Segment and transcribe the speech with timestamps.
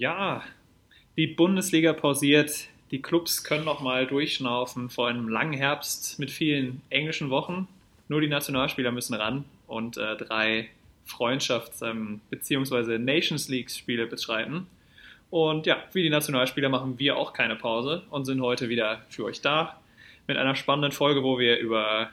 [0.00, 0.42] Ja,
[1.18, 6.80] die Bundesliga pausiert, die Clubs können noch mal durchschnaufen vor einem langen Herbst mit vielen
[6.88, 7.68] englischen Wochen.
[8.08, 10.70] Nur die Nationalspieler müssen ran und äh, drei
[11.06, 12.96] Freundschafts- ähm, bzw.
[12.96, 14.68] Nations League-Spiele beschreiten.
[15.28, 19.24] Und ja, wie die Nationalspieler machen wir auch keine Pause und sind heute wieder für
[19.24, 19.78] euch da
[20.26, 22.08] mit einer spannenden Folge, wo wir über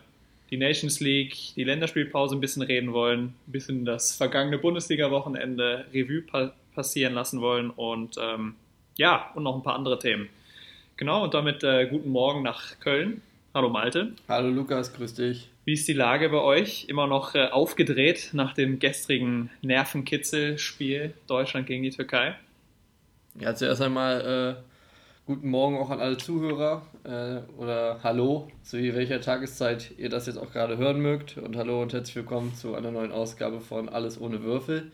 [0.51, 6.23] die Nations League, die Länderspielpause ein bisschen reden wollen, ein bisschen das vergangene Bundesliga-Wochenende Revue
[6.77, 8.55] passieren lassen wollen und ähm,
[8.97, 10.29] ja, und noch ein paar andere Themen.
[10.95, 13.21] Genau, und damit äh, guten Morgen nach Köln.
[13.53, 14.13] Hallo Malte.
[14.29, 15.49] Hallo Lukas, grüß dich.
[15.65, 16.85] Wie ist die Lage bei euch?
[16.87, 22.35] Immer noch äh, aufgedreht nach dem gestrigen Nervenkitzel-Spiel Deutschland gegen die Türkei?
[23.39, 24.63] Ja, zuerst einmal äh,
[25.25, 30.37] guten Morgen auch an alle Zuhörer äh, oder Hallo, zu welcher Tageszeit ihr das jetzt
[30.37, 31.37] auch gerade hören mögt.
[31.37, 34.91] Und Hallo und herzlich willkommen zu einer neuen Ausgabe von Alles ohne Würfel.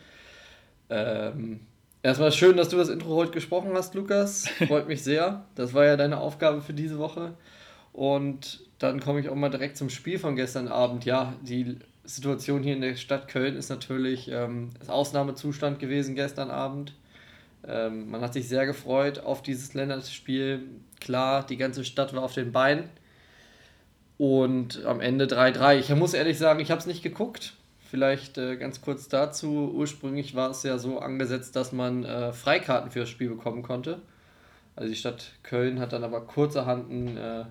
[0.89, 1.59] Ähm,
[2.03, 4.47] erstmal schön, dass du das Intro heute gesprochen hast, Lukas.
[4.67, 5.45] Freut mich sehr.
[5.55, 7.33] Das war ja deine Aufgabe für diese Woche.
[7.93, 11.05] Und dann komme ich auch mal direkt zum Spiel von gestern Abend.
[11.05, 16.93] Ja, die Situation hier in der Stadt Köln ist natürlich ähm, Ausnahmezustand gewesen gestern Abend.
[17.65, 20.63] Ähm, man hat sich sehr gefreut auf dieses Länderspiel.
[20.99, 22.89] Klar, die ganze Stadt war auf den Beinen.
[24.17, 25.77] Und am Ende 3-3.
[25.77, 27.53] Ich muss ehrlich sagen, ich habe es nicht geguckt.
[27.93, 29.71] Vielleicht äh, ganz kurz dazu.
[29.71, 34.01] Ursprünglich war es ja so angesetzt, dass man äh, Freikarten für das Spiel bekommen konnte.
[34.75, 37.45] Also die Stadt Köln hat dann aber kurzerhand einen, äh,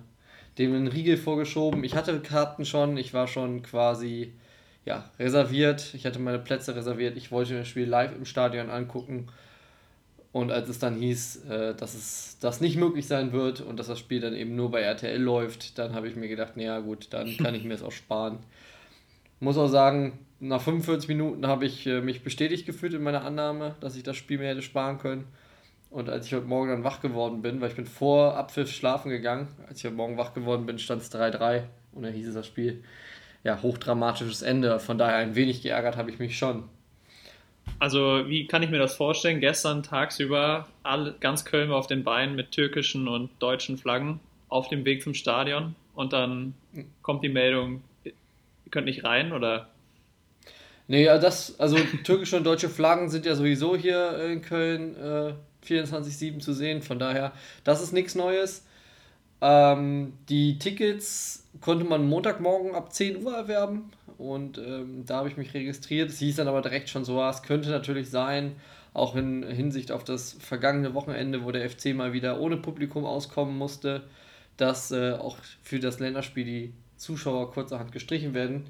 [0.57, 1.85] dem einen Riegel vorgeschoben.
[1.85, 4.33] Ich hatte Karten schon, ich war schon quasi
[4.83, 5.93] ja, reserviert.
[5.93, 7.15] Ich hatte meine Plätze reserviert.
[7.15, 9.27] Ich wollte das Spiel live im Stadion angucken.
[10.33, 13.87] Und als es dann hieß, äh, dass es das nicht möglich sein wird und dass
[13.87, 17.13] das Spiel dann eben nur bei RTL läuft, dann habe ich mir gedacht, naja gut,
[17.13, 18.39] dann kann ich mir es auch sparen.
[19.39, 23.75] Muss auch sagen, nach 45 Minuten habe ich äh, mich bestätigt gefühlt in meiner Annahme,
[23.79, 25.25] dass ich das Spiel mir hätte sparen können.
[25.89, 29.09] Und als ich heute Morgen dann wach geworden bin, weil ich bin vor Abpfiff schlafen
[29.09, 32.33] gegangen, als ich heute Morgen wach geworden bin, stand es 3-3 und dann hieß es
[32.33, 32.83] das Spiel,
[33.43, 34.79] ja, hochdramatisches Ende.
[34.79, 36.63] Von daher ein wenig geärgert habe ich mich schon.
[37.79, 39.39] Also, wie kann ich mir das vorstellen?
[39.39, 44.67] Gestern tagsüber alle, ganz Köln war auf den Beinen mit türkischen und deutschen Flaggen auf
[44.67, 46.53] dem Weg zum Stadion und dann
[47.01, 48.13] kommt die Meldung, ihr
[48.71, 49.69] könnt nicht rein oder?
[50.87, 55.33] Nee, das, also türkische und deutsche Flaggen sind ja sowieso hier in Köln äh,
[55.65, 57.31] 24-7 zu sehen, von daher,
[57.63, 58.65] das ist nichts Neues.
[59.41, 65.37] Ähm, die Tickets konnte man Montagmorgen ab 10 Uhr erwerben und ähm, da habe ich
[65.37, 66.09] mich registriert.
[66.09, 68.55] Es hieß dann aber direkt schon so, ah, es könnte natürlich sein,
[68.93, 73.57] auch in Hinsicht auf das vergangene Wochenende, wo der FC mal wieder ohne Publikum auskommen
[73.57, 74.03] musste,
[74.57, 78.65] dass äh, auch für das Länderspiel die Zuschauer kurzerhand gestrichen werden.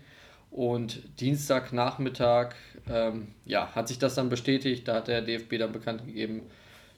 [0.54, 2.54] Und Dienstagnachmittag
[2.88, 4.88] ähm, ja, hat sich das dann bestätigt.
[4.88, 6.44] Da hat der DFB dann bekannt gegeben,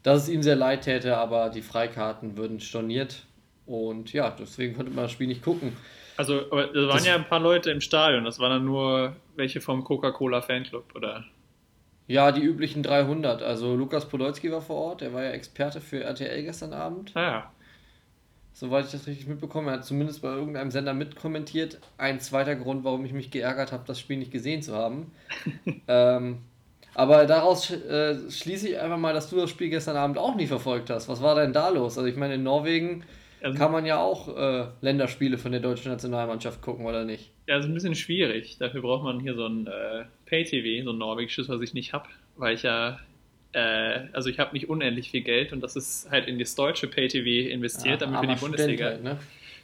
[0.04, 3.26] dass es ihm sehr leid täte, aber die Freikarten würden storniert.
[3.66, 5.72] Und ja, deswegen konnte man das Spiel nicht gucken.
[6.18, 8.26] Also, aber da waren das, ja ein paar Leute im Stadion.
[8.26, 11.24] Das waren dann nur welche vom Coca-Cola Fanclub, oder?
[12.08, 13.42] Ja, die üblichen 300.
[13.42, 15.02] Also, Lukas Podolski war vor Ort.
[15.02, 17.12] Der war ja Experte für RTL gestern Abend.
[17.16, 17.52] Ah, ja.
[18.56, 21.78] Soweit ich das richtig mitbekomme, er hat zumindest bei irgendeinem Sender mitkommentiert.
[21.98, 25.12] Ein zweiter Grund, warum ich mich geärgert habe, das Spiel nicht gesehen zu haben.
[25.90, 26.38] ähm,
[26.94, 30.48] aber daraus äh, schließe ich einfach mal, dass du das Spiel gestern Abend auch nie
[30.48, 31.10] verfolgt hast.
[31.10, 31.98] Was war denn da los?
[31.98, 33.04] Also ich meine, in Norwegen
[33.42, 37.32] also, kann man ja auch äh, Länderspiele von der deutschen Nationalmannschaft gucken, oder nicht?
[37.48, 38.58] Ja, ist ein bisschen schwierig.
[38.58, 42.08] Dafür braucht man hier so ein äh, Pay-TV, so ein norwegisches, was ich nicht habe,
[42.38, 43.00] weil ich ja,
[43.56, 46.88] äh, also ich habe nicht unendlich viel Geld und das ist halt in das deutsche
[46.88, 49.18] Pay-TV investiert, ja, damit wir die Bundesliga halt, ne?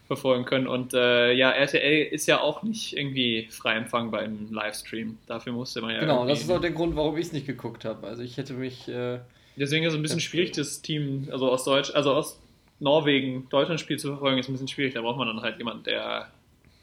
[0.08, 0.68] verfolgen können.
[0.68, 5.18] Und äh, ja, RTL ist ja auch nicht irgendwie frei empfangbar im Livestream.
[5.28, 6.00] Dafür musste man ja.
[6.00, 8.08] Genau, das ist auch der Grund, warum ich es nicht geguckt habe.
[8.08, 8.88] Also ich hätte mich.
[8.88, 9.20] Äh,
[9.58, 12.40] Deswegen ist es ein bisschen schwierig, das Team, also aus Deutsch, also aus
[12.80, 14.94] Norwegen Deutschland-Spiel zu verfolgen, ist ein bisschen schwierig.
[14.94, 16.30] Da braucht man dann halt jemanden, der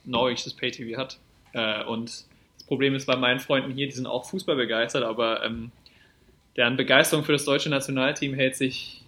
[0.04, 1.18] norwegisches Pay-TV hat.
[1.54, 5.42] Äh, und das Problem ist bei meinen Freunden hier, die sind auch Fußball begeistert, aber
[5.44, 5.72] ähm,
[6.58, 9.04] deren Begeisterung für das deutsche Nationalteam hält sich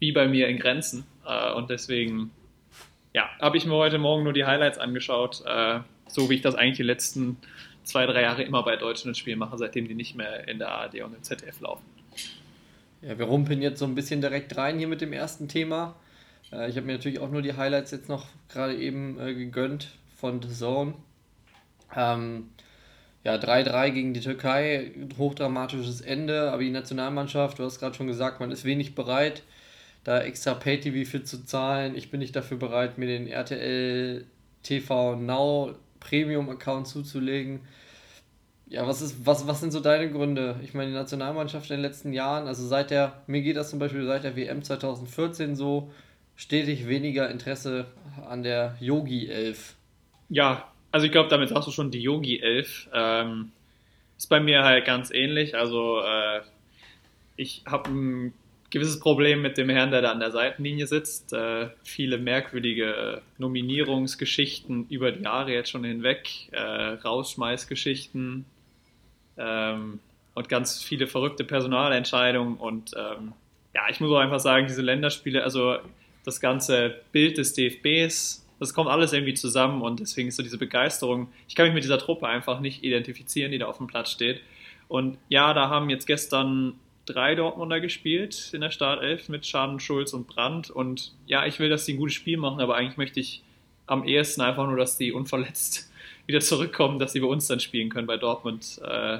[0.00, 1.04] wie bei mir in Grenzen.
[1.26, 2.30] Äh, und deswegen,
[3.12, 6.54] ja, habe ich mir heute Morgen nur die Highlights angeschaut, äh, so wie ich das
[6.54, 7.36] eigentlich die letzten
[7.84, 11.02] zwei, drei Jahre immer bei deutschen Spielen mache, seitdem die nicht mehr in der ARD
[11.02, 11.84] und im ZDF laufen.
[13.02, 15.96] Ja, wir rumpeln jetzt so ein bisschen direkt rein hier mit dem ersten Thema.
[16.50, 19.88] Äh, ich habe mir natürlich auch nur die Highlights jetzt noch gerade eben äh, gegönnt
[20.16, 20.94] von The Zone.
[21.94, 22.48] Ähm,
[23.26, 28.38] ja, 3-3 gegen die Türkei, hochdramatisches Ende, aber die Nationalmannschaft, du hast gerade schon gesagt,
[28.38, 29.42] man ist wenig bereit,
[30.04, 31.96] da extra Pay-TV für zu zahlen.
[31.96, 34.24] Ich bin nicht dafür bereit, mir den RTL
[34.62, 37.62] TV Now Premium-Account zuzulegen.
[38.68, 40.60] Ja, was, ist, was, was sind so deine Gründe?
[40.62, 43.80] Ich meine, die Nationalmannschaft in den letzten Jahren, also seit der, mir geht das zum
[43.80, 45.90] Beispiel seit der WM 2014 so,
[46.36, 47.86] stetig weniger Interesse
[48.28, 49.74] an der Yogi 11.
[50.28, 52.88] Ja, also ich glaube, damit hast du schon die Yogi 11.
[52.94, 53.52] Ähm,
[54.16, 55.54] ist bei mir halt ganz ähnlich.
[55.54, 56.40] Also äh,
[57.36, 58.32] ich habe ein
[58.70, 61.34] gewisses Problem mit dem Herrn, der da an der Seitenlinie sitzt.
[61.34, 68.46] Äh, viele merkwürdige Nominierungsgeschichten über die Jahre jetzt schon hinweg, äh, Rausschmeißgeschichten
[69.36, 70.00] ähm,
[70.32, 72.56] und ganz viele verrückte Personalentscheidungen.
[72.56, 73.34] Und ähm,
[73.74, 75.76] ja, ich muss auch einfach sagen, diese Länderspiele, also
[76.24, 80.58] das ganze Bild des DFBs, das kommt alles irgendwie zusammen und deswegen ist so diese
[80.58, 81.28] Begeisterung.
[81.48, 84.40] Ich kann mich mit dieser Truppe einfach nicht identifizieren, die da auf dem Platz steht.
[84.88, 86.74] Und ja, da haben jetzt gestern
[87.06, 90.70] drei Dortmunder gespielt in der Startelf mit Schaden, Schulz und Brandt.
[90.70, 93.42] Und ja, ich will, dass die ein gutes Spiel machen, aber eigentlich möchte ich
[93.86, 95.90] am ehesten einfach nur, dass die unverletzt
[96.26, 98.80] wieder zurückkommen, dass sie bei uns dann spielen können bei Dortmund.
[98.82, 99.18] Äh,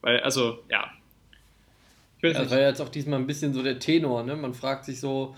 [0.00, 0.90] weil, also, ja.
[2.22, 4.34] ja das war ja jetzt auch diesmal ein bisschen so der Tenor, ne?
[4.34, 5.36] Man fragt sich so,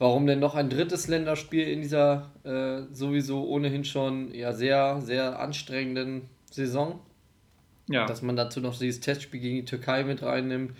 [0.00, 5.38] warum denn noch ein drittes Länderspiel in dieser äh, sowieso ohnehin schon ja sehr, sehr
[5.38, 6.98] anstrengenden Saison.
[7.88, 8.06] Ja.
[8.06, 10.72] Dass man dazu noch dieses Testspiel gegen die Türkei mit reinnimmt.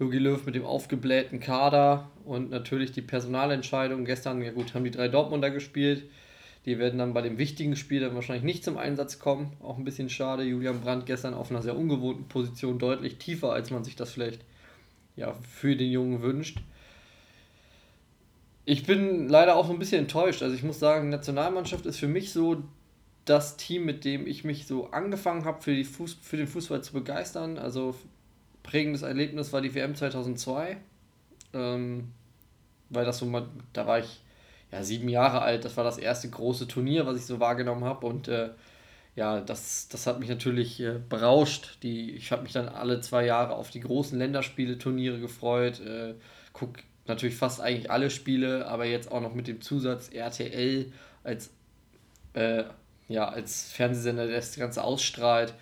[0.00, 4.04] Jogi Löw mit dem aufgeblähten Kader und natürlich die Personalentscheidung.
[4.04, 6.02] Gestern, ja gut, haben die drei Dortmunder gespielt.
[6.66, 9.52] Die werden dann bei dem wichtigen Spiel dann wahrscheinlich nicht zum Einsatz kommen.
[9.62, 10.42] Auch ein bisschen schade.
[10.42, 14.40] Julian Brandt gestern auf einer sehr ungewohnten Position, deutlich tiefer, als man sich das vielleicht
[15.14, 16.58] ja, für den Jungen wünscht.
[18.68, 20.42] Ich bin leider auch so ein bisschen enttäuscht.
[20.42, 22.64] Also ich muss sagen, Nationalmannschaft ist für mich so
[23.24, 27.58] das Team, mit dem ich mich so angefangen habe, für, für den Fußball zu begeistern.
[27.58, 27.94] Also
[28.64, 30.78] prägendes Erlebnis war die WM 2002.
[31.54, 32.12] Ähm,
[32.90, 34.20] weil das so mal, da war ich
[34.72, 35.64] ja sieben Jahre alt.
[35.64, 38.04] Das war das erste große Turnier, was ich so wahrgenommen habe.
[38.04, 38.50] Und äh,
[39.14, 41.78] ja, das, das hat mich natürlich äh, berauscht.
[41.84, 45.78] Die, ich habe mich dann alle zwei Jahre auf die großen Länderspiele-Turniere gefreut.
[45.78, 46.14] Äh,
[46.52, 46.78] guck
[47.08, 50.92] natürlich fast eigentlich alle Spiele, aber jetzt auch noch mit dem Zusatz RTL
[51.24, 51.50] als
[52.34, 52.64] äh,
[53.08, 55.54] ja, als Fernsehsender, der das Ganze ausstrahlt,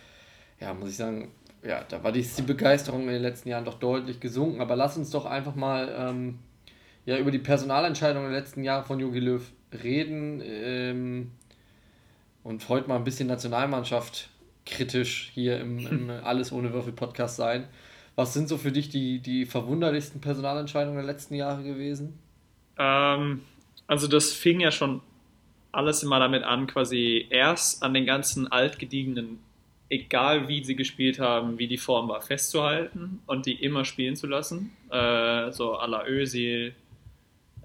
[0.61, 1.31] ja, muss ich sagen,
[1.63, 4.61] ja, da war die, die Begeisterung in den letzten Jahren doch deutlich gesunken.
[4.61, 6.39] Aber lass uns doch einfach mal ähm,
[7.07, 9.43] ja, über die Personalentscheidungen der letzten Jahre von Jogi Löw
[9.83, 11.33] reden ähm,
[12.43, 14.29] und heute mal ein bisschen Nationalmannschaft
[14.67, 17.67] kritisch hier im, im Alles ohne Würfel Podcast sein.
[18.17, 22.19] Was sind so für dich die, die verwunderlichsten Personalentscheidungen der letzten Jahre gewesen?
[22.79, 23.43] Ähm,
[23.87, 25.01] also das fing ja schon
[25.73, 29.41] alles immer damit an, quasi erst an den ganzen altgediegenen,
[29.89, 34.27] egal wie sie gespielt haben, wie die Form war, festzuhalten und die immer spielen zu
[34.27, 34.73] lassen.
[34.91, 36.75] Äh, so à la Özil.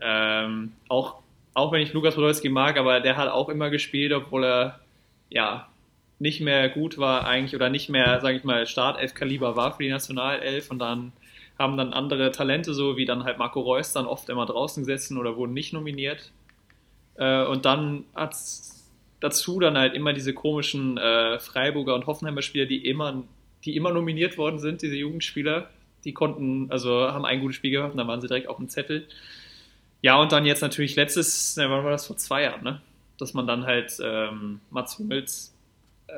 [0.02, 1.22] Ähm, auch,
[1.54, 4.80] auch wenn ich Lukas Podolski mag, aber der hat auch immer gespielt, obwohl er
[5.30, 5.69] ja
[6.20, 9.90] nicht mehr gut war eigentlich oder nicht mehr, sage ich mal, Startelf-Kaliber war für die
[9.90, 11.14] Nationalelf und dann
[11.58, 15.18] haben dann andere Talente, so wie dann halt Marco Reus, dann oft immer draußen gesessen
[15.18, 16.32] oder wurden nicht nominiert.
[17.16, 18.90] Äh, und dann hat es
[19.20, 23.24] dazu dann halt immer diese komischen äh, Freiburger und Hoffenheimer Spieler, die immer,
[23.66, 25.70] die immer nominiert worden sind, diese Jugendspieler.
[26.06, 28.70] Die konnten, also haben ein gutes Spiel gehabt und dann waren sie direkt auf dem
[28.70, 29.06] Zettel.
[30.02, 32.82] Ja, und dann jetzt natürlich letztes, wann war das vor zwei Jahren, ne?
[33.18, 35.54] Dass man dann halt ähm, Mats Hummels,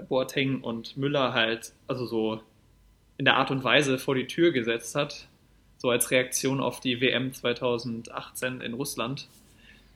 [0.07, 2.41] Boateng und Müller halt, also so
[3.17, 5.27] in der Art und Weise vor die Tür gesetzt hat,
[5.77, 9.27] so als Reaktion auf die WM 2018 in Russland.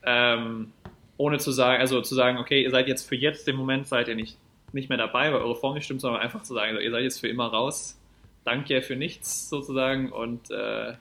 [0.04, 0.72] Ähm,
[1.18, 4.08] ohne zu sagen, also zu sagen, okay, ihr seid jetzt für jetzt den Moment seid
[4.08, 4.38] ihr nicht,
[4.74, 7.04] nicht mehr dabei, weil eure Form nicht stimmt, sondern einfach zu sagen, also ihr seid
[7.04, 8.00] jetzt für immer raus.
[8.44, 10.12] Danke für nichts sozusagen.
[10.12, 10.94] Und äh,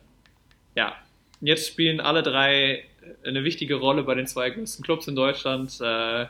[0.77, 0.97] ja,
[1.41, 2.85] jetzt spielen alle drei
[3.25, 5.79] eine wichtige Rolle bei den zwei größten Clubs in Deutschland.
[5.81, 6.27] Äh,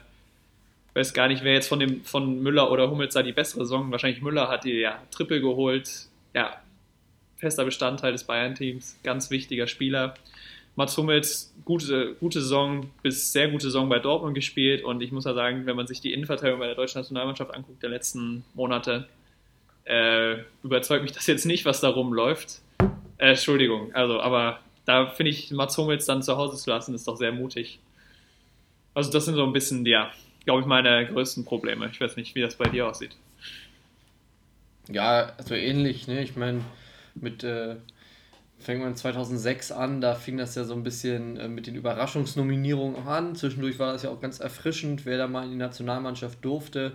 [0.95, 3.91] weiß gar nicht, wer jetzt von dem von Müller oder Hummels da die bessere Saison.
[3.91, 6.09] Wahrscheinlich Müller hat die ja Triple geholt.
[6.35, 6.61] Ja,
[7.37, 10.15] fester Bestandteil des Bayern-Teams, ganz wichtiger Spieler.
[10.77, 15.25] Mats Hummels, gute, gute Saison bis sehr gute Saison bei Dortmund gespielt und ich muss
[15.25, 19.07] ja sagen, wenn man sich die Innenverteidigung bei der deutschen Nationalmannschaft anguckt der letzten Monate,
[19.85, 22.61] äh, überzeugt mich das jetzt nicht, was da rumläuft.
[23.19, 27.07] Äh, Entschuldigung, also, aber da finde ich, Mats Hummels dann zu Hause zu lassen, ist
[27.07, 27.79] doch sehr mutig.
[28.95, 30.11] Also, das sind so ein bisschen, ja,
[30.45, 31.89] glaube ich, meine größten Probleme.
[31.91, 33.17] Ich weiß nicht, wie das bei dir aussieht.
[34.91, 36.23] Ja, also ähnlich, ne?
[36.23, 36.61] Ich meine,
[37.15, 37.77] mit äh,
[38.59, 43.07] fängt man 2006 an, da fing das ja so ein bisschen äh, mit den Überraschungsnominierungen
[43.07, 43.35] an.
[43.35, 46.93] Zwischendurch war das ja auch ganz erfrischend, wer da mal in die Nationalmannschaft durfte,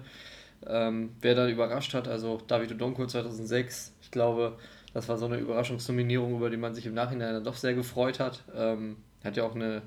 [0.68, 2.08] ähm, wer da überrascht hat.
[2.08, 4.58] Also David Odonko 2006, ich glaube,
[4.94, 8.20] das war so eine Überraschungsnominierung, über die man sich im Nachhinein dann doch sehr gefreut
[8.20, 8.44] hat.
[8.56, 9.82] Ähm, hat ja auch eine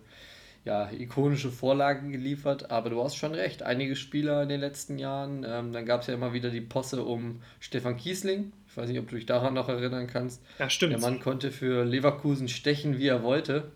[0.65, 5.45] ja, ikonische Vorlagen geliefert, aber du hast schon recht, einige Spieler in den letzten Jahren,
[5.47, 9.01] ähm, dann gab es ja immer wieder die Posse um Stefan Kiesling, ich weiß nicht,
[9.01, 10.41] ob du dich daran noch erinnern kannst.
[10.59, 10.93] Ja, stimmt.
[10.93, 13.73] Der Mann konnte für Leverkusen stechen, wie er wollte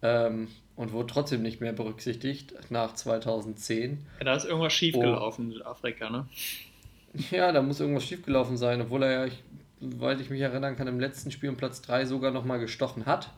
[0.00, 3.98] ähm, und wurde trotzdem nicht mehr berücksichtigt nach 2010.
[4.20, 5.48] Ja, da ist irgendwas schiefgelaufen oh.
[5.48, 6.26] in Südafrika, ne?
[7.30, 9.42] Ja, da muss irgendwas schiefgelaufen sein, obwohl er ja, ich,
[9.80, 13.30] soweit ich mich erinnern kann, im letzten Spiel um Platz 3 sogar nochmal gestochen hat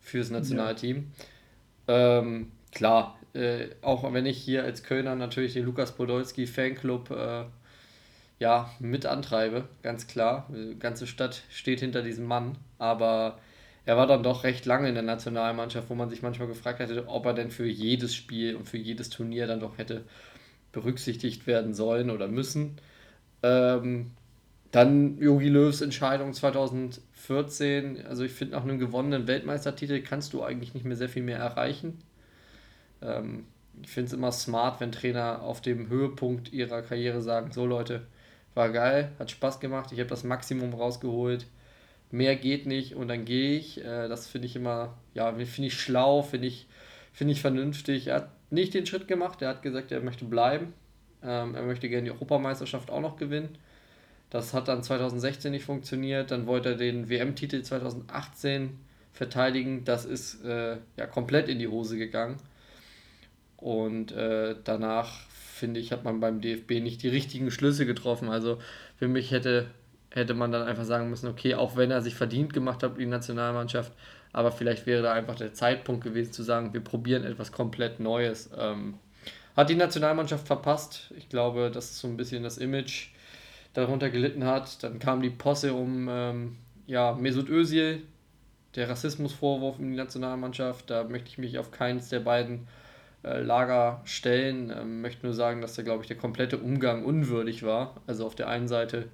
[0.00, 0.96] fürs Nationalteam.
[0.96, 1.24] Ja.
[1.88, 7.44] Ähm, klar, äh, auch wenn ich hier als Kölner natürlich den Lukas Podolski Fanclub äh,
[8.38, 10.48] ja, mit antreibe, ganz klar.
[10.50, 13.38] Die ganze Stadt steht hinter diesem Mann, aber
[13.86, 17.08] er war dann doch recht lange in der Nationalmannschaft, wo man sich manchmal gefragt hätte,
[17.08, 20.04] ob er denn für jedes Spiel und für jedes Turnier dann doch hätte
[20.72, 22.76] berücksichtigt werden sollen oder müssen.
[23.42, 24.10] Ähm,
[24.76, 28.06] dann Jogi Löws Entscheidung 2014.
[28.06, 31.38] Also ich finde, nach einem gewonnenen Weltmeistertitel kannst du eigentlich nicht mehr sehr viel mehr
[31.38, 31.98] erreichen.
[33.00, 33.46] Ähm,
[33.82, 38.06] ich finde es immer smart, wenn Trainer auf dem Höhepunkt ihrer Karriere sagen, so Leute,
[38.52, 41.46] war geil, hat Spaß gemacht, ich habe das Maximum rausgeholt,
[42.10, 43.82] mehr geht nicht und dann gehe ich.
[43.82, 46.68] Äh, das finde ich immer, ja, finde ich schlau, finde ich,
[47.14, 48.08] find ich vernünftig.
[48.08, 50.74] Er hat nicht den Schritt gemacht, er hat gesagt, er möchte bleiben.
[51.22, 53.56] Ähm, er möchte gerne die Europameisterschaft auch noch gewinnen.
[54.30, 56.30] Das hat dann 2016 nicht funktioniert.
[56.30, 58.78] Dann wollte er den WM-Titel 2018
[59.12, 59.84] verteidigen.
[59.84, 62.36] Das ist äh, ja komplett in die Hose gegangen.
[63.56, 68.28] Und äh, danach, finde ich, hat man beim DFB nicht die richtigen Schlüsse getroffen.
[68.28, 68.58] Also
[68.96, 69.68] für mich hätte,
[70.10, 73.06] hätte man dann einfach sagen müssen, okay, auch wenn er sich verdient gemacht hat, die
[73.06, 73.92] Nationalmannschaft,
[74.32, 78.50] aber vielleicht wäre da einfach der Zeitpunkt gewesen zu sagen, wir probieren etwas komplett Neues.
[78.58, 78.94] Ähm,
[79.56, 81.14] hat die Nationalmannschaft verpasst.
[81.16, 83.08] Ich glaube, das ist so ein bisschen das Image
[83.76, 84.82] darunter gelitten hat.
[84.82, 86.56] Dann kam die Posse um ähm,
[86.86, 88.02] ja, Mesut Özil,
[88.74, 90.90] der Rassismusvorwurf in die Nationalmannschaft.
[90.90, 92.66] Da möchte ich mich auf keins der beiden
[93.24, 94.72] äh, Lager stellen.
[94.76, 97.94] Ähm, möchte nur sagen, dass da, glaube ich, der komplette Umgang unwürdig war.
[98.06, 99.08] Also auf der einen Seite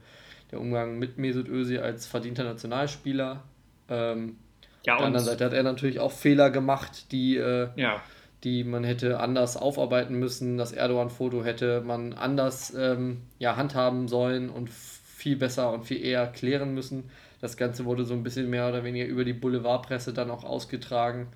[0.51, 3.43] der Umgang mit Mesut Özil als verdienter Nationalspieler.
[3.89, 4.37] Ähm,
[4.85, 8.03] ja, auf der anderen Seite hat er natürlich auch Fehler gemacht, die, äh, ja.
[8.45, 10.59] Die man hätte anders aufarbeiten müssen.
[10.59, 16.27] Das Erdogan-Foto hätte man anders ähm, ja, handhaben sollen und viel besser und viel eher
[16.27, 17.11] klären müssen.
[17.41, 21.29] Das Ganze wurde so ein bisschen mehr oder weniger über die Boulevardpresse dann auch ausgetragen.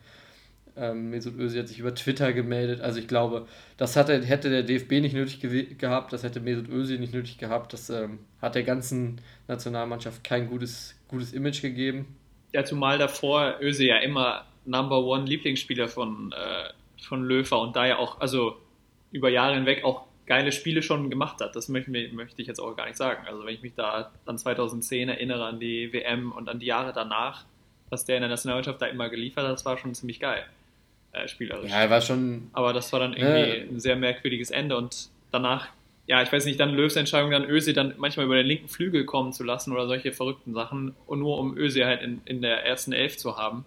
[0.77, 2.81] Ähm, Mesut Özil hat sich über Twitter gemeldet.
[2.81, 3.47] Also ich glaube,
[3.77, 5.41] das hatte, hätte der DFB nicht nötig
[5.79, 7.73] gehabt, das hätte Mesut Özil nicht nötig gehabt.
[7.73, 12.17] Das ähm, hat der ganzen Nationalmannschaft kein gutes, gutes Image gegeben.
[12.53, 16.71] Ja, zumal davor Özil ja immer Number One Lieblingsspieler von, äh,
[17.07, 18.57] von Löfer und da ja auch, also
[19.13, 21.55] über Jahre hinweg auch geile Spiele schon gemacht hat.
[21.55, 23.27] Das möchte, möchte ich jetzt auch gar nicht sagen.
[23.27, 26.93] Also wenn ich mich da an 2010 erinnere, an die WM und an die Jahre
[26.93, 27.45] danach,
[27.91, 30.45] was der in der Nationalmannschaft da immer geliefert hat, das war schon ziemlich geil
[31.17, 31.71] äh, spielerisch.
[31.71, 32.51] Ja, war schon.
[32.53, 33.69] Aber das war dann irgendwie ne?
[33.71, 35.69] ein sehr merkwürdiges Ende und danach,
[36.07, 39.05] ja, ich weiß nicht, dann Löws Entscheidung, dann Öse dann manchmal über den linken Flügel
[39.05, 42.65] kommen zu lassen oder solche verrückten Sachen und nur um Öse halt in, in der
[42.65, 43.65] ersten Elf zu haben.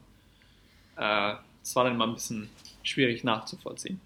[0.95, 2.49] Äh, das war dann mal ein bisschen
[2.83, 3.99] schwierig nachzuvollziehen.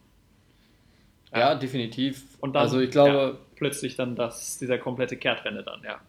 [1.34, 2.24] Ja, definitiv.
[2.40, 6.00] Und dann, also ich glaube, ja, plötzlich dann das, dieser komplette Kehrtwende dann, ja.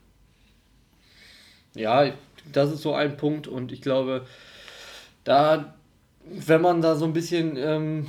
[1.75, 2.15] Ja,
[2.53, 4.27] das ist so ein Punkt und ich glaube,
[5.25, 5.75] da
[6.25, 8.07] wenn man da so ein bisschen, ähm,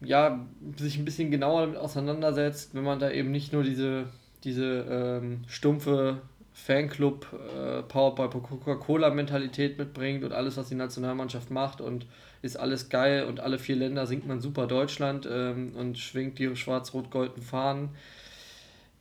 [0.00, 4.06] ja, sich ein bisschen genauer damit auseinandersetzt, wenn man da eben nicht nur diese,
[4.44, 6.22] diese ähm, stumpfe
[6.64, 12.06] Fanclub äh, Powered by Coca-Cola Mentalität mitbringt und alles, was die Nationalmannschaft macht und
[12.42, 16.54] ist alles geil und alle vier Länder singt man super Deutschland ähm, und schwingt die
[16.54, 17.90] schwarz-rot-goldenen Fahnen.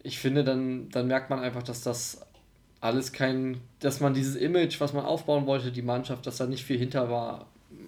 [0.03, 2.21] Ich finde, dann, dann merkt man einfach, dass das
[2.79, 6.63] alles kein, dass man dieses Image, was man aufbauen wollte, die Mannschaft, dass da nicht
[6.63, 7.47] viel hinter war,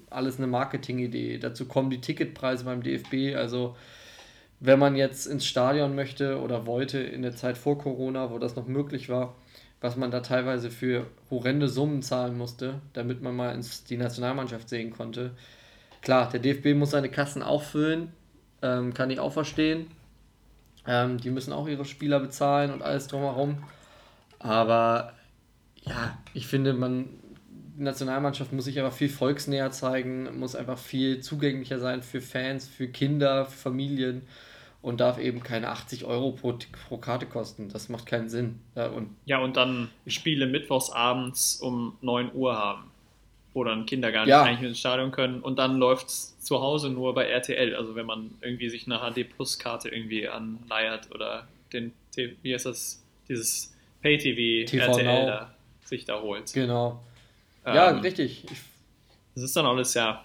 [0.10, 1.38] alles eine Marketingidee.
[1.38, 3.36] Dazu kommen die Ticketpreise beim DFB.
[3.36, 3.76] Also
[4.60, 8.56] wenn man jetzt ins Stadion möchte oder wollte in der Zeit vor Corona, wo das
[8.56, 9.36] noch möglich war,
[9.82, 14.68] was man da teilweise für horrende Summen zahlen musste, damit man mal ins, die Nationalmannschaft
[14.68, 15.32] sehen konnte.
[16.02, 18.12] Klar, der DFB muss seine Kassen auch füllen,
[18.62, 19.88] ähm, kann ich auch verstehen.
[20.86, 23.64] Ähm, die müssen auch ihre Spieler bezahlen und alles drumherum.
[24.40, 25.14] Aber
[25.82, 27.10] ja, ich finde, man,
[27.78, 32.68] die Nationalmannschaft muss sich aber viel volksnäher zeigen, muss einfach viel zugänglicher sein für Fans,
[32.68, 34.24] für Kinder, für Familien
[34.82, 36.58] und darf eben keine 80 Euro pro,
[36.88, 37.70] pro Karte kosten.
[37.70, 38.60] Das macht keinen Sinn.
[38.76, 42.90] Ja und, ja, und dann Spiele mittwochs abends um 9 Uhr haben,
[43.54, 44.44] wo dann Kinder gar nicht ja.
[44.44, 47.76] eigentlich ins Stadion können und dann läuft es zu Hause nur bei RTL.
[47.76, 52.66] Also wenn man irgendwie sich eine HD Plus Karte irgendwie anleiert oder den, wie heißt
[52.66, 56.54] das, dieses Pay-TV RTL da, sich da holt.
[56.54, 57.02] Genau.
[57.66, 58.46] Ja, ähm, richtig.
[59.36, 60.24] das ist dann alles ja.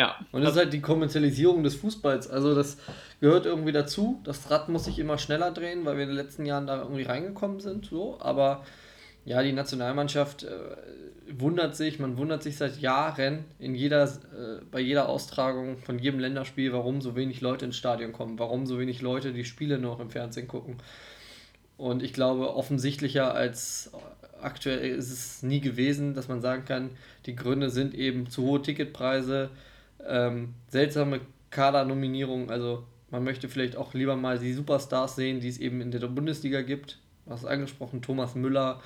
[0.00, 0.16] Ja.
[0.32, 2.30] Und das ist halt die Kommerzialisierung des Fußballs.
[2.30, 2.78] Also das
[3.20, 4.18] gehört irgendwie dazu.
[4.24, 7.02] Das Rad muss sich immer schneller drehen, weil wir in den letzten Jahren da irgendwie
[7.02, 7.84] reingekommen sind.
[7.84, 8.18] So.
[8.18, 8.64] Aber
[9.26, 10.48] ja, die Nationalmannschaft äh,
[11.30, 16.18] wundert sich, man wundert sich seit Jahren in jeder, äh, bei jeder Austragung von jedem
[16.18, 20.00] Länderspiel, warum so wenig Leute ins Stadion kommen, warum so wenig Leute die Spiele noch
[20.00, 20.78] im Fernsehen gucken.
[21.76, 23.90] Und ich glaube, offensichtlicher als
[24.40, 26.92] aktuell ist es nie gewesen, dass man sagen kann,
[27.26, 29.50] die Gründe sind eben zu hohe Ticketpreise,
[30.06, 32.50] ähm, seltsame Kadernominierungen.
[32.50, 36.06] Also man möchte vielleicht auch lieber mal die Superstars sehen, die es eben in der
[36.06, 36.98] Bundesliga gibt.
[37.28, 38.80] Hast angesprochen, Thomas Müller,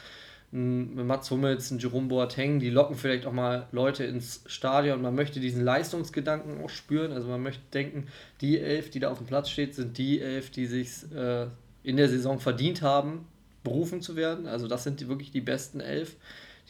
[0.51, 5.03] Mats Hummels, ein Jerome Boateng, die locken vielleicht auch mal Leute ins Stadion.
[5.03, 7.13] Man möchte diesen Leistungsgedanken auch spüren.
[7.13, 8.07] Also man möchte denken,
[8.41, 11.47] die elf, die da auf dem Platz steht, sind die elf, die sich äh,
[11.83, 13.27] in der Saison verdient haben,
[13.65, 14.47] berufen zu werden.
[14.47, 16.15] Also das sind die, wirklich die besten elf,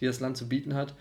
[0.00, 0.94] die das Land zu bieten hat.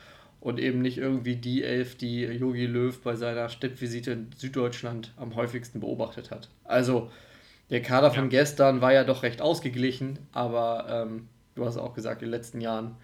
[0.43, 5.37] Und eben nicht irgendwie die elf, die Yogi Löw bei seiner Steppvisite in Süddeutschland am
[5.37, 6.49] häufigsten beobachtet hat.
[6.65, 7.09] Also
[7.69, 8.13] der Kader ja.
[8.13, 12.31] von gestern war ja doch recht ausgeglichen, aber ähm, du hast auch gesagt, in den
[12.31, 12.97] letzten Jahren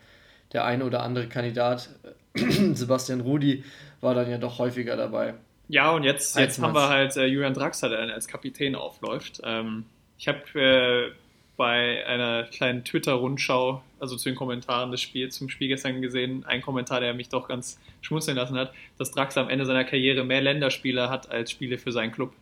[0.52, 1.90] der eine oder andere Kandidat,
[2.36, 3.64] Sebastian Rudi,
[4.02, 5.34] war dann ja doch häufiger dabei.
[5.70, 9.40] Ja, und jetzt, jetzt haben wir halt äh, Julian Draxler, der als Kapitän aufläuft.
[9.46, 9.86] Ähm,
[10.18, 11.14] ich habe äh,
[11.56, 16.62] bei einer kleinen Twitter-Rundschau, also zu den Kommentaren des Spiels, zum Spiel gestern gesehen, einen
[16.62, 20.42] Kommentar, der mich doch ganz schmunzeln lassen hat, dass Draxler am Ende seiner Karriere mehr
[20.42, 22.34] Länderspiele hat als Spiele für seinen Club.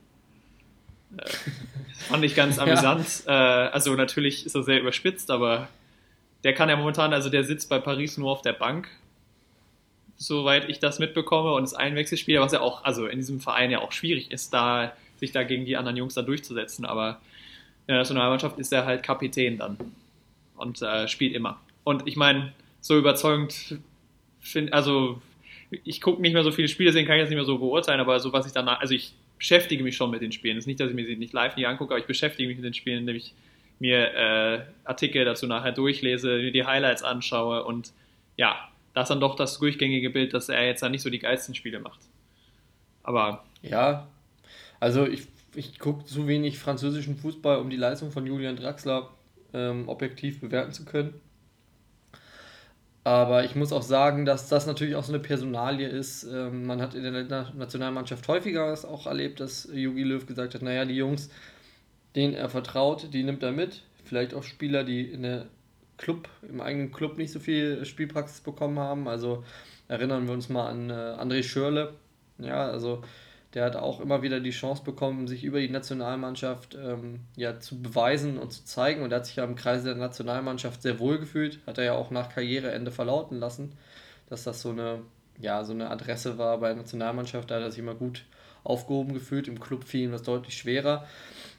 [1.18, 1.30] Äh,
[2.10, 3.24] fand ich ganz amüsant.
[3.26, 3.68] Ja.
[3.68, 5.68] Äh, also natürlich ist er sehr überspitzt, aber
[6.44, 8.88] der kann ja momentan, also der sitzt bei Paris nur auf der Bank,
[10.18, 13.80] soweit ich das mitbekomme, und ist Einwechselspieler, was ja auch, also in diesem Verein ja
[13.80, 16.86] auch schwierig ist, da sich da gegen die anderen Jungs da durchzusetzen.
[16.86, 17.20] Aber
[17.88, 19.78] in der Nationalmannschaft ist er halt Kapitän dann
[20.58, 21.60] und äh, spielt immer.
[21.84, 23.80] Und ich meine, so überzeugend
[24.40, 25.22] finde, also
[25.84, 28.00] ich gucke nicht mehr so viele Spiele, deswegen kann ich jetzt nicht mehr so beurteilen,
[28.00, 30.58] aber so was ich danach, also ich beschäftige mich schon mit den Spielen.
[30.58, 32.58] Es ist nicht, dass ich mir sie nicht live nie angucke, aber ich beschäftige mich
[32.58, 33.34] mit den Spielen, nämlich
[33.80, 37.92] mir äh, Artikel dazu nachher durchlese, mir die Highlights anschaue und
[38.36, 41.20] ja, das ist dann doch das durchgängige Bild, dass er jetzt da nicht so die
[41.20, 42.00] geilsten Spiele macht.
[43.04, 43.46] Aber.
[43.62, 44.08] Ja,
[44.80, 49.10] also ich, ich gucke zu wenig französischen Fußball, um die Leistung von Julian Draxler
[49.54, 51.14] ähm, objektiv bewerten zu können.
[53.04, 56.26] Aber ich muss auch sagen, dass das natürlich auch so eine Personalie ist.
[56.26, 60.62] Ähm, man hat in der Nationalmannschaft häufiger das auch erlebt, dass Jogi Löw gesagt hat,
[60.62, 61.30] naja, die Jungs,
[62.16, 63.84] denen er vertraut, die nimmt er mit.
[64.04, 65.46] Vielleicht auch Spieler, die in der
[65.96, 69.08] Club, im eigenen Club nicht so viel Spielpraxis bekommen haben.
[69.08, 69.46] Also
[69.88, 71.94] erinnern wir uns mal an äh, André Schörle.
[72.40, 73.04] Ja, also
[73.54, 77.82] der hat auch immer wieder die Chance bekommen, sich über die Nationalmannschaft ähm, ja, zu
[77.82, 79.02] beweisen und zu zeigen.
[79.02, 81.60] Und er hat sich ja im Kreise der Nationalmannschaft sehr wohl gefühlt.
[81.66, 83.74] Hat er ja auch nach Karriereende verlauten lassen,
[84.30, 85.00] dass das so eine,
[85.40, 87.50] ja, so eine Adresse war bei der Nationalmannschaft.
[87.50, 88.26] Da hat er sich immer gut
[88.64, 89.48] aufgehoben gefühlt.
[89.48, 91.06] Im Club fiel ihm das deutlich schwerer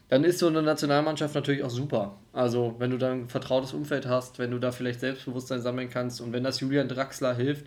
[0.09, 2.17] dann ist so eine Nationalmannschaft natürlich auch super.
[2.33, 6.21] Also, wenn du dann ein vertrautes Umfeld hast, wenn du da vielleicht Selbstbewusstsein sammeln kannst
[6.21, 7.67] und wenn das Julian Draxler hilft,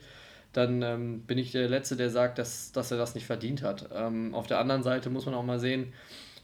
[0.54, 3.90] dann ähm, bin ich der Letzte, der sagt, dass, dass er das nicht verdient hat.
[3.94, 5.94] Ähm, auf der anderen Seite muss man auch mal sehen,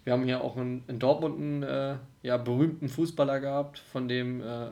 [0.03, 4.39] wir haben hier auch in, in Dortmund einen äh, ja, berühmten Fußballer gehabt, von dem
[4.41, 4.69] äh,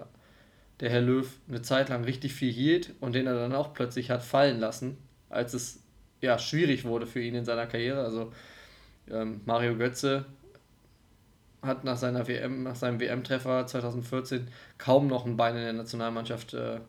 [0.80, 4.12] der Herr Löw eine Zeit lang richtig viel hielt und den er dann auch plötzlich
[4.12, 4.98] hat fallen lassen,
[5.30, 5.84] als es
[6.22, 8.04] ja, schwierig wurde für ihn in seiner Karriere.
[8.04, 8.32] Also
[9.12, 10.26] ähm, Mario Götze
[11.62, 16.54] hat nach seiner WM, nach seinem WM-Treffer 2014 kaum noch ein Bein in der Nationalmannschaft
[16.54, 16.80] äh,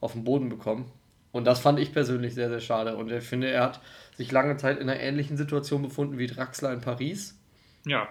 [0.00, 0.90] auf den Boden bekommen.
[1.36, 2.96] Und das fand ich persönlich sehr, sehr schade.
[2.96, 3.80] Und ich finde, er hat
[4.16, 7.38] sich lange Zeit in einer ähnlichen Situation befunden wie Draxler in Paris.
[7.84, 8.08] Ja.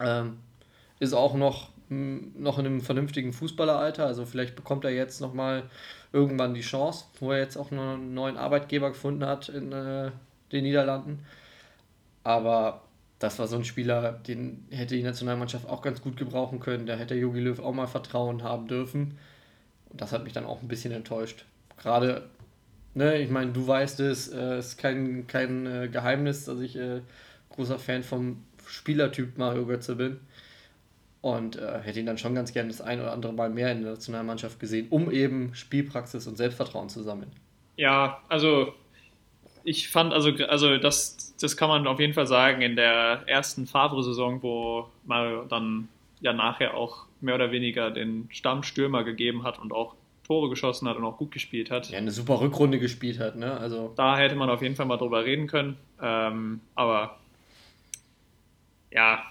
[0.00, 0.38] Ähm,
[0.98, 4.04] ist auch noch, noch in einem vernünftigen Fußballeralter.
[4.04, 5.70] Also vielleicht bekommt er jetzt nochmal
[6.12, 10.10] irgendwann die Chance, wo er jetzt auch einen neuen Arbeitgeber gefunden hat in äh,
[10.50, 11.24] den Niederlanden.
[12.24, 12.82] Aber
[13.20, 16.86] das war so ein Spieler, den hätte die Nationalmannschaft auch ganz gut gebrauchen können.
[16.86, 19.16] Da hätte Jogi Löw auch mal Vertrauen haben dürfen.
[19.90, 21.44] Und das hat mich dann auch ein bisschen enttäuscht.
[21.76, 22.28] Gerade,
[22.94, 27.00] ne, ich meine, du weißt es, äh, ist kein, kein äh, Geheimnis, dass ich äh,
[27.50, 30.20] großer Fan vom Spielertyp Mario Götze bin.
[31.20, 33.82] Und äh, hätte ihn dann schon ganz gerne das ein oder andere Mal mehr in
[33.82, 37.30] der Nationalmannschaft gesehen, um eben Spielpraxis und Selbstvertrauen zu sammeln.
[37.76, 38.74] Ja, also
[39.64, 43.66] ich fand, also, also das, das kann man auf jeden Fall sagen, in der ersten
[43.66, 45.88] Favre-Saison, wo Mario dann
[46.20, 49.94] ja nachher auch mehr oder weniger den Stammstürmer gegeben hat und auch
[50.24, 51.90] Tore geschossen hat und auch gut gespielt hat.
[51.90, 53.56] Ja, eine super Rückrunde gespielt hat, ne?
[53.58, 55.76] Also da hätte man auf jeden Fall mal drüber reden können.
[56.02, 57.18] Ähm, aber
[58.90, 59.22] ja.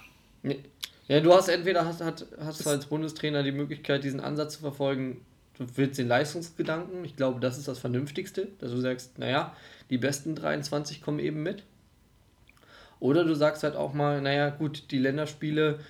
[1.08, 4.60] Ja, du hast entweder hast, hast, hast du als Bundestrainer die Möglichkeit, diesen Ansatz zu
[4.60, 5.20] verfolgen,
[5.58, 9.54] du willst den Leistungsgedanken, ich glaube, das ist das Vernünftigste, dass du sagst, naja,
[9.90, 11.62] die besten 23 kommen eben mit.
[13.00, 15.80] Oder du sagst halt auch mal, naja, gut, die Länderspiele,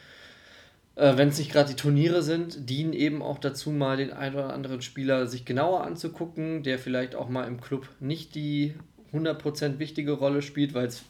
[0.97, 4.37] äh, wenn es nicht gerade die Turniere sind, dienen eben auch dazu, mal den einen
[4.37, 8.75] oder anderen Spieler sich genauer anzugucken, der vielleicht auch mal im Club nicht die
[9.13, 11.05] 100% wichtige Rolle spielt, weil es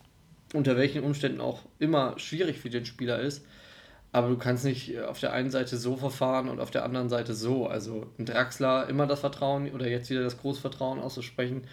[0.53, 3.45] unter welchen Umständen auch immer schwierig für den Spieler ist.
[4.13, 7.35] Aber du kannst nicht auf der einen Seite so verfahren und auf der anderen Seite
[7.35, 7.67] so.
[7.67, 11.67] Also ein Draxler immer das Vertrauen oder jetzt wieder das Großvertrauen auszusprechen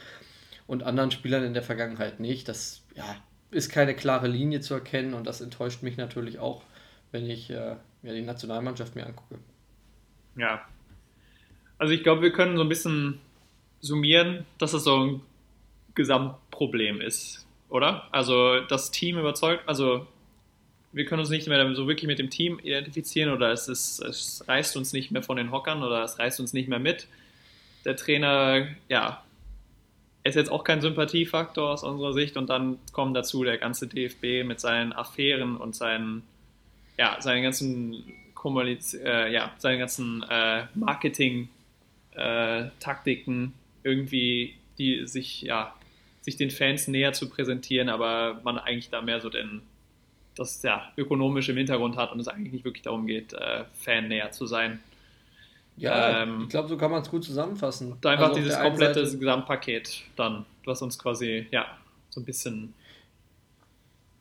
[0.66, 2.50] und anderen Spielern in der Vergangenheit nicht.
[2.50, 3.06] Das ja,
[3.52, 6.64] ist keine klare Linie zu erkennen und das enttäuscht mich natürlich auch,
[7.12, 9.40] wenn ich äh, mir die Nationalmannschaft mir angucke.
[10.36, 10.66] Ja.
[11.78, 13.20] Also ich glaube, wir können so ein bisschen
[13.80, 15.22] summieren, dass es so ein
[15.96, 18.08] Gesamtproblem ist, oder?
[18.12, 20.08] Also das Team überzeugt, also
[20.94, 24.44] wir können uns nicht mehr so wirklich mit dem Team identifizieren oder es, ist, es
[24.48, 27.08] reißt uns nicht mehr von den Hockern oder es reißt uns nicht mehr mit.
[27.86, 29.24] Der Trainer, ja,
[30.24, 34.46] ist jetzt auch kein Sympathiefaktor aus unserer Sicht und dann kommt dazu der ganze DFB
[34.46, 36.24] mit seinen Affären und seinen,
[37.02, 38.04] ja, seinen ganzen
[38.36, 43.50] Kommuniz äh, ja, seinen ganzen äh, Marketing-Taktiken äh,
[43.90, 45.74] irgendwie, die sich, ja,
[46.22, 49.64] sich den Fans näher zu präsentieren, aber man eigentlich da mehr so den
[50.36, 54.08] das ja ökonomisch im Hintergrund hat und es eigentlich nicht wirklich darum geht, äh, Fan
[54.08, 54.80] näher zu sein.
[55.78, 57.94] Ja, ähm, ich glaube, so kann man es gut zusammenfassen.
[58.06, 59.02] Einfach also dieses komplette.
[59.02, 61.66] Gesamtpaket dann, was uns quasi, ja,
[62.12, 62.76] so ein bisschen.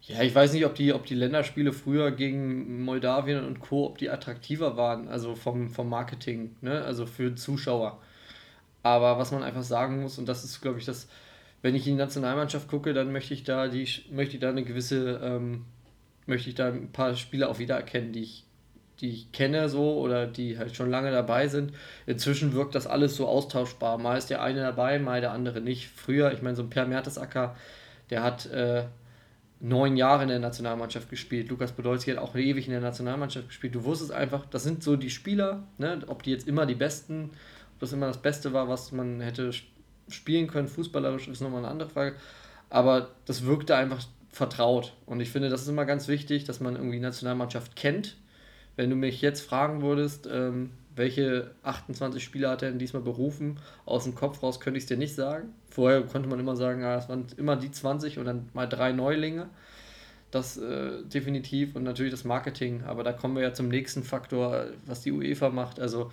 [0.02, 3.98] Ja, ich weiß nicht, ob die, ob die Länderspiele früher gegen Moldawien und Co., ob
[3.98, 6.82] die attraktiver waren, also vom, vom Marketing, ne?
[6.82, 8.00] also für Zuschauer.
[8.82, 11.08] Aber was man einfach sagen muss, und das ist, glaube ich, das,
[11.62, 14.64] wenn ich in die Nationalmannschaft gucke, dann möchte ich da die, möchte ich da eine
[14.64, 15.66] gewisse ähm,
[16.30, 18.44] möchte ich da ein paar Spieler auch wiedererkennen, die ich,
[19.00, 21.74] die ich kenne so oder die halt schon lange dabei sind.
[22.06, 23.98] Inzwischen wirkt das alles so austauschbar.
[23.98, 25.88] Mal ist der eine dabei, mal der andere nicht.
[25.88, 27.56] Früher, ich meine, so ein Per Mertesacker,
[28.08, 28.84] der hat äh,
[29.60, 31.50] neun Jahre in der Nationalmannschaft gespielt.
[31.50, 33.74] Lukas Podolski hat auch ewig in der Nationalmannschaft gespielt.
[33.74, 36.00] Du wusstest einfach, das sind so die Spieler, ne?
[36.06, 37.30] ob die jetzt immer die Besten,
[37.74, 39.50] ob das immer das Beste war, was man hätte
[40.08, 42.16] spielen können, fußballerisch ist nochmal eine andere Frage.
[42.70, 44.94] Aber das wirkte einfach vertraut.
[45.06, 48.16] Und ich finde, das ist immer ganz wichtig, dass man irgendwie Nationalmannschaft kennt.
[48.76, 53.58] Wenn du mich jetzt fragen würdest, ähm, welche 28 Spieler hat er denn diesmal berufen,
[53.86, 55.54] aus dem Kopf raus könnte ich es dir nicht sagen.
[55.70, 58.92] Vorher konnte man immer sagen, ja, es waren immer die 20 und dann mal drei
[58.92, 59.48] Neulinge.
[60.30, 62.84] Das äh, definitiv und natürlich das Marketing.
[62.84, 65.80] Aber da kommen wir ja zum nächsten Faktor, was die UEFA macht.
[65.80, 66.12] Also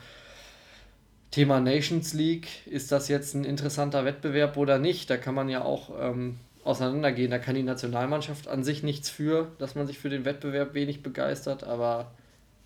[1.32, 5.10] Thema Nations League, ist das jetzt ein interessanter Wettbewerb oder nicht?
[5.10, 7.32] Da kann man ja auch ähm, auseinandergehen.
[7.32, 11.04] Da kann die Nationalmannschaft an sich nichts für, dass man sich für den Wettbewerb wenig
[11.04, 12.12] begeistert, aber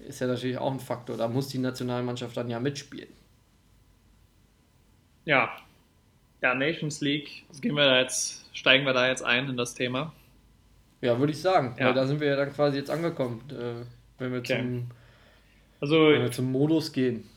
[0.08, 1.18] ist ja natürlich auch ein Faktor.
[1.18, 3.10] Da muss die Nationalmannschaft dann ja mitspielen.
[5.26, 5.52] Ja,
[6.42, 10.12] ja, Nations League, gehen wir da jetzt, steigen wir da jetzt ein in das Thema.
[11.02, 11.94] Ja, würde ich sagen, ja.
[11.94, 13.86] da sind wir ja dann quasi jetzt angekommen, äh,
[14.20, 14.58] wenn, wir okay.
[14.60, 14.92] zum,
[15.80, 17.30] also, wenn wir zum Modus gehen.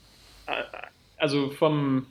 [1.16, 2.07] Also vom,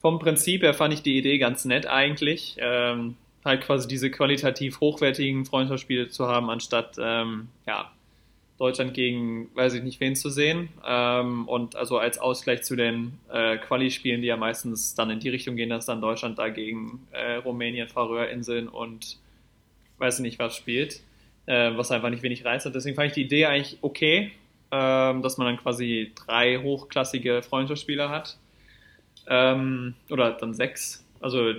[0.00, 2.56] vom Prinzip her fand ich die Idee ganz nett eigentlich.
[2.58, 7.90] Ähm, halt quasi diese qualitativ hochwertigen Freundschaftsspiele zu haben, anstatt ähm, ja,
[8.58, 10.68] Deutschland gegen, weiß ich nicht wen zu sehen.
[10.86, 15.30] Ähm, und also als Ausgleich zu den äh, Quali-Spielen, die ja meistens dann in die
[15.30, 19.18] Richtung gehen, dass dann Deutschland dagegen äh, Rumänien, Färöerinseln und
[19.98, 21.00] weiß ich nicht was spielt,
[21.46, 22.74] äh, was einfach nicht wenig reizt hat.
[22.74, 24.32] Deswegen fand ich die Idee eigentlich okay,
[24.70, 28.38] ähm, dass man dann quasi drei hochklassige Freundschaftsspieler hat.
[29.28, 31.06] Ähm, oder dann sechs.
[31.20, 31.52] Also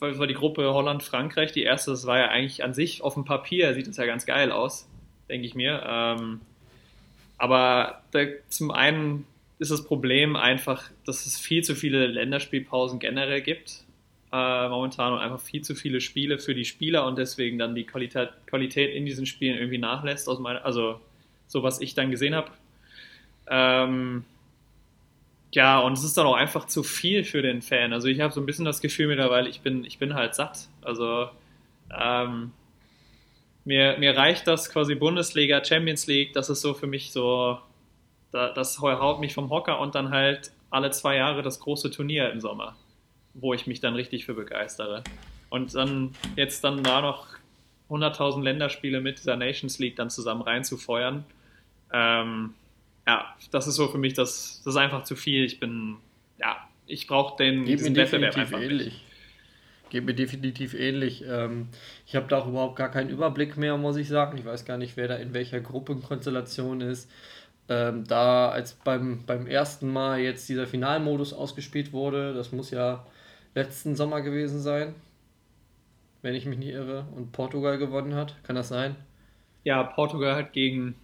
[0.00, 1.52] war die Gruppe Holland-Frankreich.
[1.52, 4.26] Die erste, das war ja eigentlich an sich auf dem Papier, sieht das ja ganz
[4.26, 4.88] geil aus,
[5.30, 5.82] denke ich mir.
[5.86, 6.40] Ähm,
[7.38, 9.26] aber da, zum einen
[9.58, 13.84] ist das Problem einfach, dass es viel zu viele Länderspielpausen generell gibt
[14.32, 17.84] äh, momentan und einfach viel zu viele Spiele für die Spieler und deswegen dann die
[17.84, 21.00] Qualität, Qualität in diesen Spielen irgendwie nachlässt, aus meiner, also
[21.46, 22.50] so was ich dann gesehen habe.
[23.48, 24.24] Ähm,
[25.52, 27.92] ja, und es ist dann auch einfach zu viel für den Fan.
[27.92, 30.68] Also ich habe so ein bisschen das Gefühl mittlerweile, ich bin, ich bin halt satt.
[30.82, 31.28] Also
[31.98, 32.52] ähm,
[33.64, 37.58] mir, mir reicht das quasi Bundesliga, Champions League, das ist so für mich so,
[38.32, 42.30] da, das haut mich vom Hocker und dann halt alle zwei Jahre das große Turnier
[42.30, 42.76] im Sommer,
[43.34, 45.02] wo ich mich dann richtig für begeistere.
[45.50, 47.26] Und dann jetzt dann da noch
[47.90, 51.24] 100.000 Länderspiele mit dieser Nations League dann zusammen reinzufeuern.
[51.92, 52.54] Ähm,
[53.06, 55.44] ja, das ist so für mich, das, das ist einfach zu viel.
[55.44, 55.96] Ich bin,
[56.38, 58.94] ja, ich brauche den Geht diesen Wettbewerb einfach ähnlich.
[58.94, 59.09] Nicht.
[59.90, 61.24] Geht mir definitiv ähnlich.
[61.28, 61.68] Ähm,
[62.06, 64.38] ich habe da auch überhaupt gar keinen Überblick mehr, muss ich sagen.
[64.38, 67.10] Ich weiß gar nicht, wer da in welcher Gruppenkonstellation ist.
[67.68, 73.06] Ähm, da als beim, beim ersten Mal jetzt dieser Finalmodus ausgespielt wurde, das muss ja
[73.54, 74.94] letzten Sommer gewesen sein.
[76.22, 78.36] wenn ich mich nicht irre, und Portugal gewonnen hat.
[78.42, 78.94] Kann das sein?
[79.64, 80.94] Ja, Portugal hat gegen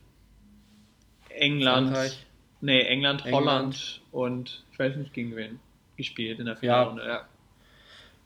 [1.31, 2.27] England, Frankreich.
[2.61, 5.59] nee, England, England, Holland und ich weiß nicht gegen wen
[5.96, 7.03] gespielt in der Finalrunde.
[7.03, 7.09] Ja.
[7.09, 7.29] ja.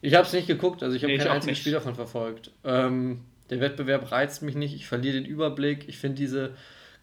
[0.03, 2.51] Ich habe es nicht geguckt, also ich habe nee, kein einziges Spiel davon verfolgt.
[2.65, 5.89] Ähm, der Wettbewerb reizt mich nicht, ich verliere den Überblick.
[5.89, 6.55] Ich finde diese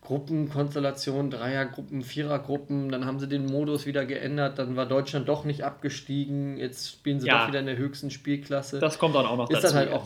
[0.01, 5.65] Gruppenkonstellation, Dreiergruppen, Vierergruppen, dann haben sie den Modus wieder geändert, dann war Deutschland doch nicht
[5.65, 7.41] abgestiegen, jetzt spielen sie ja.
[7.41, 8.79] doch wieder in der höchsten Spielklasse.
[8.79, 9.75] Das kommt dann auch noch ist dazu.
[9.75, 10.05] Dann halt auch,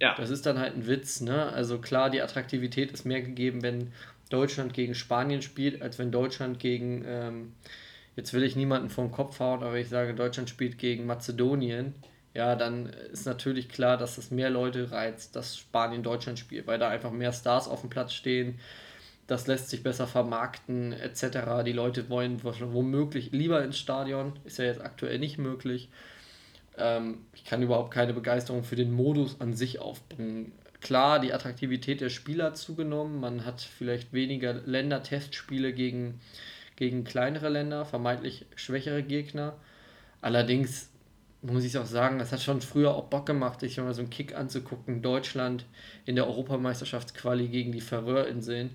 [0.00, 0.14] ja.
[0.16, 1.50] Das ist dann halt ein Witz, ne?
[1.52, 3.92] Also klar, die Attraktivität ist mehr gegeben, wenn
[4.28, 7.52] Deutschland gegen Spanien spielt, als wenn Deutschland gegen, ähm,
[8.16, 11.94] jetzt will ich niemanden vom Kopf hauen, aber ich sage, Deutschland spielt gegen Mazedonien
[12.34, 16.80] ja, dann ist natürlich klar, dass es mehr Leute reizt, dass Spanien Deutschland spielt, weil
[16.80, 18.58] da einfach mehr Stars auf dem Platz stehen.
[19.28, 21.62] Das lässt sich besser vermarkten, etc.
[21.64, 25.88] Die Leute wollen womöglich lieber ins Stadion, ist ja jetzt aktuell nicht möglich.
[26.76, 30.52] Ähm, ich kann überhaupt keine Begeisterung für den Modus an sich aufbringen.
[30.80, 33.20] Klar, die Attraktivität der Spieler zugenommen.
[33.20, 36.20] Man hat vielleicht weniger Ländertestspiele gegen,
[36.76, 39.54] gegen kleinere Länder, vermeintlich schwächere Gegner.
[40.20, 40.90] Allerdings
[41.42, 44.10] muss ich auch sagen, das hat schon früher auch Bock gemacht, sich mal so einen
[44.10, 45.02] Kick anzugucken.
[45.02, 45.66] Deutschland
[46.06, 48.70] in der Europameisterschaftsquali gegen die Färöerinseln.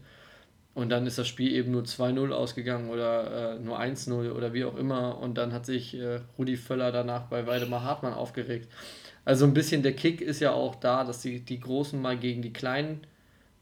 [0.75, 4.65] Und dann ist das Spiel eben nur 2-0 ausgegangen oder äh, nur 1-0 oder wie
[4.65, 5.17] auch immer.
[5.17, 8.69] Und dann hat sich äh, Rudi Völler danach bei Weidemar Hartmann aufgeregt.
[9.25, 12.41] Also ein bisschen der Kick ist ja auch da, dass die, die Großen mal gegen
[12.41, 13.01] die Kleinen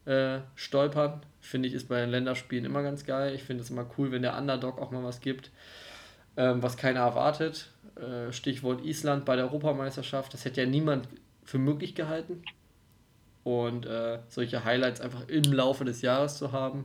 [0.04, 1.22] äh, stolpern.
[1.40, 3.34] Finde ich, ist bei den Länderspielen immer ganz geil.
[3.34, 5.50] Ich finde es immer cool, wenn der Underdog auch mal was gibt,
[6.36, 7.70] ähm, was keiner erwartet.
[7.96, 11.08] Äh, Stichwort Island bei der Europameisterschaft, das hätte ja niemand
[11.44, 12.42] für möglich gehalten.
[13.44, 16.84] Und äh, solche Highlights einfach im Laufe des Jahres zu haben.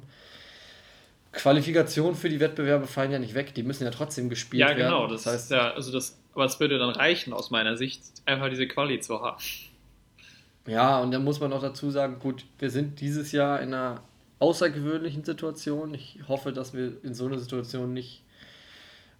[1.33, 4.79] Qualifikationen für die Wettbewerbe fallen ja nicht weg, die müssen ja trotzdem gespielt werden.
[4.79, 7.75] Ja, genau, das, das heißt, ja, also das, aber es würde dann reichen aus meiner
[7.75, 9.41] Sicht, einfach diese Quali zu haben.
[10.67, 14.01] Ja, und dann muss man auch dazu sagen, gut, wir sind dieses Jahr in einer
[14.43, 15.93] außergewöhnlichen Situation.
[15.93, 18.23] Ich hoffe, dass wir in so einer Situation nicht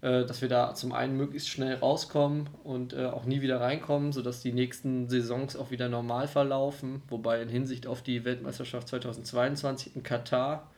[0.03, 4.11] äh, dass wir da zum einen möglichst schnell rauskommen und äh, auch nie wieder reinkommen,
[4.11, 7.01] sodass die nächsten Saisons auch wieder normal verlaufen.
[7.07, 10.69] Wobei in Hinsicht auf die Weltmeisterschaft 2022 in Katar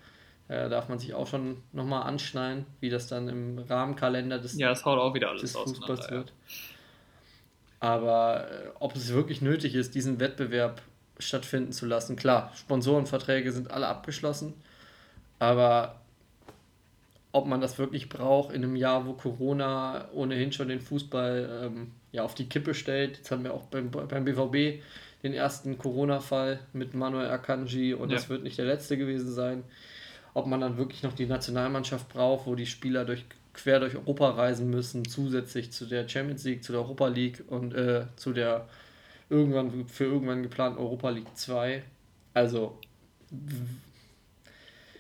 [0.47, 4.69] äh, darf man sich auch schon nochmal anschneiden, wie das dann im Rahmenkalender des, ja,
[4.69, 6.31] das haut auch wieder alles des Fußballs wird.
[7.79, 10.84] Aber äh, ob es wirklich nötig ist, diesen Wettbewerb
[11.19, 14.54] stattfinden zu lassen, klar, Sponsorenverträge sind alle abgeschlossen,
[15.39, 15.99] aber
[17.36, 21.91] ob man das wirklich braucht in einem Jahr, wo Corona ohnehin schon den Fußball ähm,
[22.13, 23.17] ja, auf die Kippe stellt.
[23.17, 24.82] Jetzt haben wir auch beim, beim BVB
[25.21, 28.15] den ersten Corona-Fall mit Manuel Akanji und ja.
[28.15, 29.63] das wird nicht der letzte gewesen sein.
[30.34, 34.30] Ob man dann wirklich noch die Nationalmannschaft braucht, wo die Spieler durch, quer durch Europa
[34.30, 38.67] reisen müssen, zusätzlich zu der Champions League, zu der Europa League und äh, zu der
[39.30, 41.84] irgendwann für irgendwann geplanten Europa League 2.
[42.34, 42.80] Also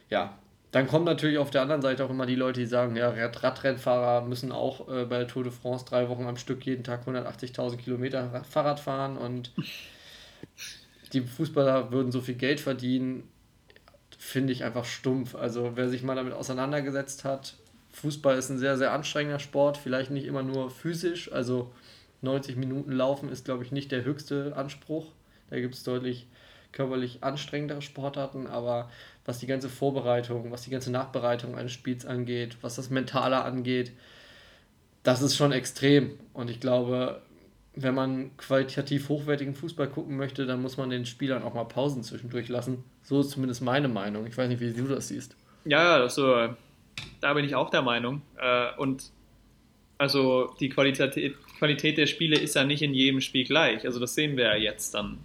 [0.09, 0.37] ja,
[0.71, 3.43] dann kommen natürlich auf der anderen Seite auch immer die Leute, die sagen, ja, Rad
[3.43, 7.07] Radrennfahrer müssen auch äh, bei der Tour de France drei Wochen am Stück jeden Tag
[7.07, 9.51] 180.000 Kilometer Fahrrad fahren und
[11.13, 13.29] die Fußballer würden so viel Geld verdienen,
[14.17, 15.35] finde ich einfach stumpf.
[15.35, 17.55] Also wer sich mal damit auseinandergesetzt hat,
[17.93, 21.71] Fußball ist ein sehr, sehr anstrengender Sport, vielleicht nicht immer nur physisch, also
[22.25, 25.07] 90 Minuten Laufen ist, glaube ich, nicht der höchste Anspruch.
[25.49, 26.27] Da gibt es deutlich
[26.73, 28.89] körperlich anstrengendere Sportarten, aber
[29.23, 33.93] was die ganze Vorbereitung, was die ganze Nachbereitung eines Spiels angeht, was das Mentale angeht,
[35.03, 36.19] das ist schon extrem.
[36.33, 37.21] Und ich glaube,
[37.75, 42.03] wenn man qualitativ hochwertigen Fußball gucken möchte, dann muss man den Spielern auch mal Pausen
[42.03, 42.83] zwischendurch lassen.
[43.03, 44.25] So ist zumindest meine Meinung.
[44.27, 45.35] Ich weiß nicht, wie du das siehst.
[45.65, 46.49] Ja, also,
[47.21, 48.21] da bin ich auch der Meinung.
[48.37, 49.11] Äh, und
[49.97, 53.85] also die Qualität, Qualität der Spiele ist ja nicht in jedem Spiel gleich.
[53.85, 55.19] Also das sehen wir ja jetzt dann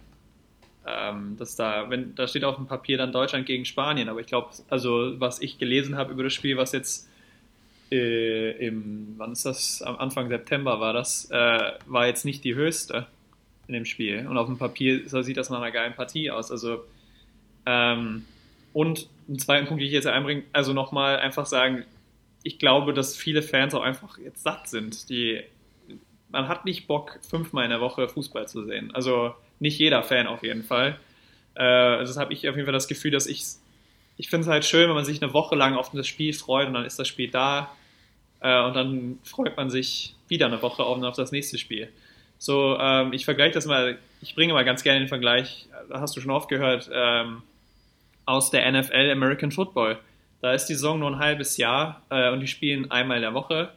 [0.85, 4.27] ähm, dass da, wenn, da steht auf dem Papier dann Deutschland gegen Spanien, aber ich
[4.27, 7.07] glaube, also was ich gelesen habe über das Spiel, was jetzt
[7.91, 12.55] äh, im, wann ist das, am Anfang September war das, äh, war jetzt nicht die
[12.55, 13.05] höchste
[13.67, 14.27] in dem Spiel.
[14.27, 16.51] Und auf dem Papier sieht das nach einer geilen Partie aus.
[16.51, 16.83] Also,
[17.65, 18.25] ähm,
[18.73, 21.85] und einen zweiten Punkt, den ich jetzt einbringe, also nochmal einfach sagen,
[22.43, 25.09] ich glaube, dass viele Fans auch einfach jetzt satt sind.
[25.09, 25.41] Die,
[26.29, 28.91] man hat nicht Bock, fünfmal in der Woche Fußball zu sehen.
[28.93, 30.99] Also nicht jeder Fan auf jeden Fall.
[31.55, 33.43] Äh, also das habe ich auf jeden Fall das Gefühl, dass ich
[34.21, 36.67] ich finde es halt schön, wenn man sich eine Woche lang auf das Spiel freut
[36.67, 37.71] und dann ist das Spiel da
[38.39, 41.89] äh, und dann freut man sich wieder eine Woche auf, auf das nächste Spiel.
[42.37, 46.15] So, ähm, ich vergleiche das mal, ich bringe mal ganz gerne den Vergleich, da hast
[46.15, 47.41] du schon oft gehört, ähm,
[48.25, 49.97] aus der NFL American Football.
[50.41, 53.33] Da ist die Saison nur ein halbes Jahr äh, und die spielen einmal in der
[53.33, 53.71] Woche,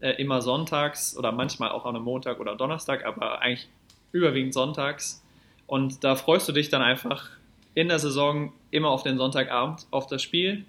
[0.00, 3.68] äh, immer sonntags oder manchmal auch an einem Montag oder Donnerstag, aber eigentlich
[4.12, 5.22] überwiegend sonntags.
[5.66, 7.30] Und da freust du dich dann einfach
[7.74, 10.64] in der Saison immer auf den Sonntagabend, auf das Spiel.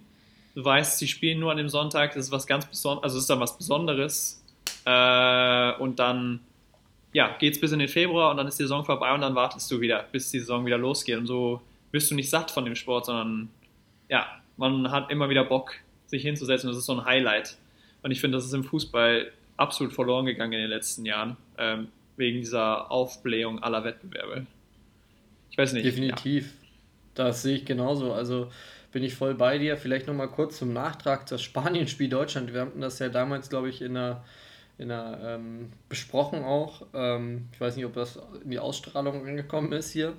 [0.53, 3.29] Du weißt, sie spielen nur an dem Sonntag, das ist was ganz Besonderes, also ist
[3.29, 4.43] dann was Besonderes.
[4.85, 6.41] Äh, und dann
[7.13, 9.69] ja, es bis in den Februar und dann ist die Saison vorbei und dann wartest
[9.71, 11.17] du wieder, bis die Saison wieder losgeht.
[11.17, 13.49] Und so wirst du nicht satt von dem Sport, sondern
[14.09, 15.73] ja, man hat immer wieder Bock,
[16.07, 16.69] sich hinzusetzen.
[16.69, 17.57] Das ist so ein Highlight.
[18.03, 21.89] Und ich finde, das ist im Fußball absolut verloren gegangen in den letzten Jahren, ähm,
[22.17, 24.45] wegen dieser Aufblähung aller Wettbewerbe.
[25.49, 25.85] Ich weiß nicht.
[25.85, 26.45] Definitiv.
[26.45, 26.51] Ja.
[27.13, 28.13] Das sehe ich genauso.
[28.13, 28.49] Also
[28.91, 29.77] bin ich voll bei dir.
[29.77, 32.53] Vielleicht nochmal kurz zum Nachtrag das Spanien-Spiel Deutschland.
[32.53, 34.23] Wir hatten das ja damals, glaube ich, in der
[34.77, 36.87] in der ähm, besprochen auch.
[36.93, 40.13] Ähm, ich weiß nicht, ob das in die Ausstrahlung angekommen ist hier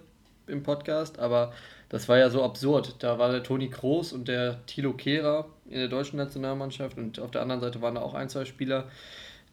[0.46, 1.52] im Podcast, aber
[1.92, 2.96] das war ja so absurd.
[2.98, 7.30] Da war der Toni Kroos und der Thilo Kehrer in der deutschen Nationalmannschaft und auf
[7.30, 8.88] der anderen Seite waren da auch ein, zwei Spieler,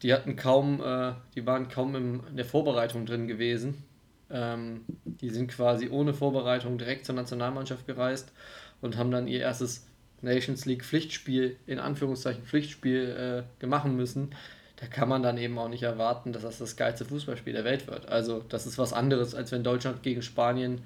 [0.02, 3.84] die hatten kaum, äh, die waren kaum im, in der Vorbereitung drin gewesen.
[4.30, 8.32] Ähm, die sind quasi ohne Vorbereitung direkt zur Nationalmannschaft gereist
[8.80, 9.86] und haben dann ihr erstes
[10.22, 14.34] Nations League Pflichtspiel, in Anführungszeichen Pflichtspiel, äh, machen müssen
[14.80, 17.86] da kann man dann eben auch nicht erwarten, dass das das geilste Fußballspiel der Welt
[17.86, 18.08] wird.
[18.08, 20.80] Also das ist was anderes, als wenn Deutschland gegen Spanien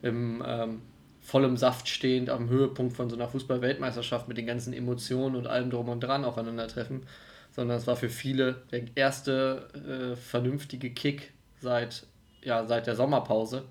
[0.00, 0.80] im ähm,
[1.24, 5.70] vollem Saft stehend am Höhepunkt von so einer Fußball-Weltmeisterschaft mit den ganzen Emotionen und allem
[5.70, 7.06] drum und dran aufeinandertreffen,
[7.50, 12.06] sondern es war für viele der erste äh, vernünftige Kick seit,
[12.42, 13.64] ja, seit der Sommerpause.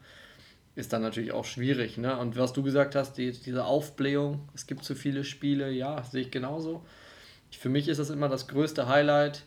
[0.75, 1.99] Ist dann natürlich auch schwierig.
[1.99, 2.17] Ne?
[2.17, 6.21] Und was du gesagt hast, die, diese Aufblähung, es gibt zu viele Spiele, ja, sehe
[6.21, 6.83] ich genauso.
[7.51, 9.43] Für mich ist das immer das größte Highlight,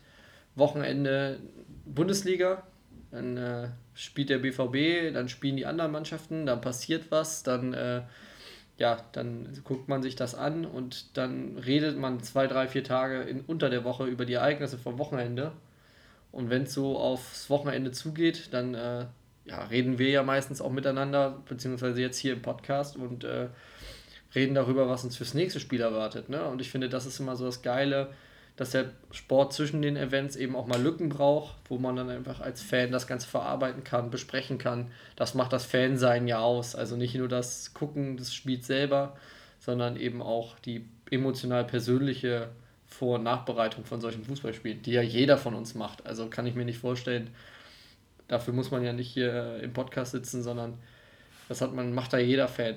[0.55, 1.41] Wochenende
[1.85, 2.63] Bundesliga,
[3.11, 8.03] dann äh, spielt der BVB, dann spielen die anderen Mannschaften, dann passiert was, dann, äh,
[8.79, 13.23] ja, dann guckt man sich das an und dann redet man zwei, drei, vier Tage
[13.23, 15.53] in, unter der Woche über die Ereignisse vom Wochenende.
[16.33, 19.07] Und wenn es so aufs Wochenende zugeht, dann äh,
[19.47, 23.49] ja, reden wir ja meistens auch miteinander, beziehungsweise jetzt hier im Podcast und äh,
[24.35, 26.29] reden darüber, was uns fürs nächste Spiel erwartet.
[26.29, 26.45] Ne?
[26.45, 28.13] Und ich finde, das ist immer so das Geile,
[28.57, 32.41] dass der Sport zwischen den Events eben auch mal Lücken braucht, wo man dann einfach
[32.41, 34.91] als Fan das Ganze verarbeiten kann, besprechen kann.
[35.15, 36.75] Das macht das Fansein ja aus.
[36.75, 39.17] Also nicht nur das Gucken des Spiels selber,
[39.61, 42.49] sondern eben auch die emotional persönliche
[42.87, 46.07] Vor- und Nachbereitung von solchen Fußballspielen, die ja jeder von uns macht.
[46.07, 47.31] Also kann ich mir nicht vorstellen,
[48.27, 50.79] dafür muss man ja nicht hier im Podcast sitzen, sondern
[51.49, 52.77] das hat man, macht da jeder Fan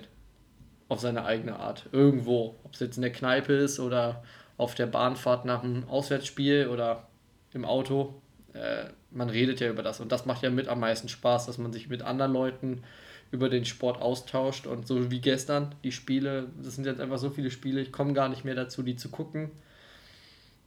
[0.90, 1.88] auf seine eigene Art.
[1.92, 2.56] Irgendwo.
[2.64, 4.24] Ob es jetzt in der Kneipe ist oder
[4.60, 7.08] auf der Bahnfahrt nach einem Auswärtsspiel oder
[7.54, 8.22] im Auto.
[8.54, 11.58] Äh, man redet ja über das und das macht ja mit am meisten Spaß, dass
[11.58, 12.84] man sich mit anderen Leuten
[13.32, 17.30] über den Sport austauscht und so wie gestern die Spiele, das sind jetzt einfach so
[17.30, 19.50] viele Spiele, ich komme gar nicht mehr dazu, die zu gucken.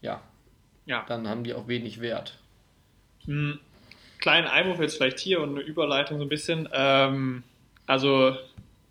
[0.01, 0.23] Ja,
[0.87, 1.05] ja.
[1.07, 2.39] dann haben die auch wenig Wert.
[3.27, 3.59] Hm,
[4.19, 6.67] kleinen Einwurf jetzt vielleicht hier und eine Überleitung so ein bisschen.
[6.73, 7.43] Ähm,
[7.87, 8.39] also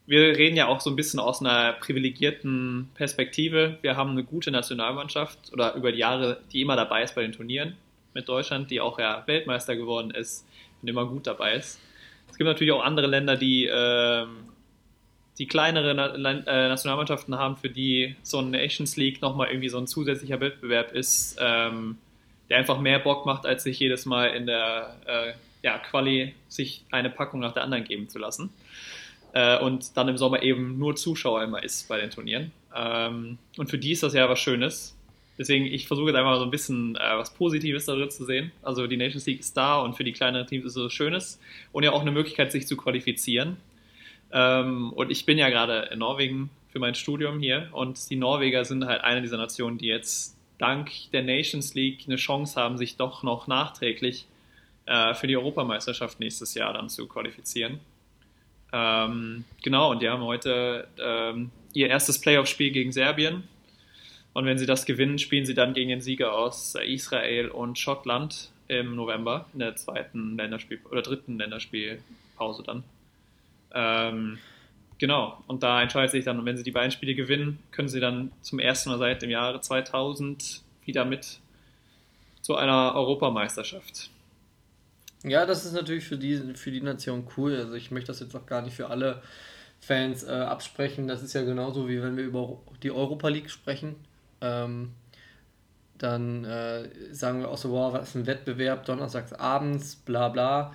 [0.08, 3.78] wir reden ja auch so ein bisschen aus einer privilegierten Perspektive.
[3.82, 7.32] Wir haben eine gute Nationalmannschaft oder über die Jahre, die immer dabei ist bei den
[7.32, 7.76] Turnieren
[8.14, 10.46] mit Deutschland, die auch ja Weltmeister geworden ist
[10.82, 11.80] und immer gut dabei ist.
[12.30, 14.26] Es gibt natürlich auch andere Länder, die, äh,
[15.38, 19.78] die kleinere Na äh, Nationalmannschaften haben, für die so ein Nations League nochmal irgendwie so
[19.78, 21.98] ein zusätzlicher Wettbewerb ist, ähm,
[22.50, 25.34] der einfach mehr Bock macht, als sich jedes Mal in der äh,
[25.64, 28.50] ja, Quali sich eine Packung nach der anderen geben zu lassen
[29.34, 32.52] äh, und dann im Sommer eben nur Zuschauer immer ist bei den Turnieren.
[32.76, 34.96] Ähm, und für die ist das ja was Schönes.
[35.38, 38.52] Deswegen, ich versuche jetzt einfach so ein bisschen äh, was Positives darin zu sehen.
[38.62, 41.39] Also die Nations League ist da und für die kleineren Teams ist es was Schönes
[41.72, 43.58] und ja auch eine Möglichkeit, sich zu qualifizieren.
[44.32, 48.65] Ähm, und ich bin ja gerade in Norwegen für mein Studium hier und die Norweger
[48.65, 52.96] sind halt eine dieser Nationen, die jetzt dank der Nations League eine Chance haben, sich
[52.96, 54.28] doch noch nachträglich
[54.86, 57.80] äh, für die Europameisterschaft nächstes Jahr dann zu qualifizieren.
[58.74, 63.44] Ähm, genau, und die haben heute ähm, ihr erstes Playoff-Spiel gegen Serbien.
[64.34, 68.52] Und wenn sie das gewinnen, spielen sie dann gegen den Sieger aus Israel und Schottland
[68.68, 72.84] im November in der zweiten Länderspiel oder dritten Länderspielpause dann.
[73.74, 74.38] Ähm,
[74.98, 78.00] genau, und da entscheidet sich dann, und wenn sie die beiden Spiele gewinnen, können sie
[78.00, 81.39] dann zum ersten Mal seit dem Jahre 2000 wieder mit
[82.41, 84.10] zu einer Europameisterschaft.
[85.24, 87.55] Ja, das ist natürlich für die, für die Nation cool.
[87.55, 89.22] Also ich möchte das jetzt auch gar nicht für alle
[89.80, 91.07] Fans äh, absprechen.
[91.07, 93.95] Das ist ja genauso wie wenn wir über die Europa League sprechen.
[94.41, 94.93] Ähm,
[95.97, 100.74] dann äh, sagen wir auch so, wow, was ist ein Wettbewerb, donnerstags abends, bla bla,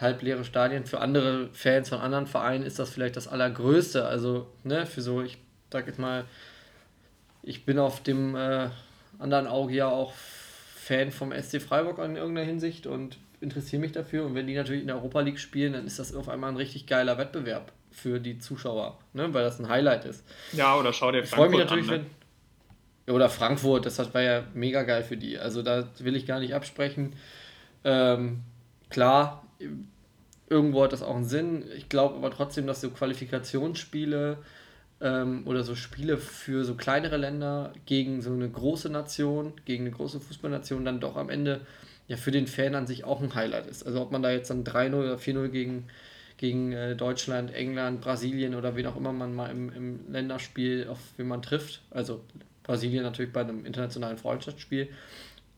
[0.00, 0.86] halbleere Stadien.
[0.86, 4.04] Für andere Fans von anderen Vereinen ist das vielleicht das Allergrößte.
[4.04, 5.38] Also, ne, für so, ich
[5.72, 6.24] sag jetzt mal,
[7.42, 8.68] ich bin auf dem äh,
[9.18, 10.12] anderen Auge ja auch
[10.76, 14.24] Fan vom SC Freiburg in irgendeiner Hinsicht und interessiere mich dafür.
[14.24, 16.56] Und wenn die natürlich in der Europa League spielen, dann ist das auf einmal ein
[16.56, 19.32] richtig geiler Wettbewerb für die Zuschauer, ne?
[19.34, 20.24] weil das ein Highlight ist.
[20.52, 21.96] Ja, oder schau dir Frankfurt ich mich natürlich, an.
[21.96, 22.06] Ne?
[23.06, 25.38] Wenn, oder Frankfurt, das war ja mega geil für die.
[25.38, 27.14] Also da will ich gar nicht absprechen.
[27.82, 28.42] Ähm,
[28.88, 29.44] klar,
[30.48, 31.64] irgendwo hat das auch einen Sinn.
[31.76, 34.38] Ich glaube aber trotzdem, dass so Qualifikationsspiele
[35.00, 39.94] ähm, oder so Spiele für so kleinere Länder gegen so eine große Nation, gegen eine
[39.94, 41.62] große Fußballnation dann doch am Ende
[42.10, 43.86] ja für den Fan an sich auch ein Highlight ist.
[43.86, 45.86] Also ob man da jetzt dann 3-0 oder 4-0 gegen,
[46.38, 50.98] gegen äh, Deutschland, England, Brasilien oder wen auch immer man mal im, im Länderspiel auf
[51.16, 52.24] wen man trifft, also
[52.64, 54.88] Brasilien natürlich bei einem internationalen Freundschaftsspiel,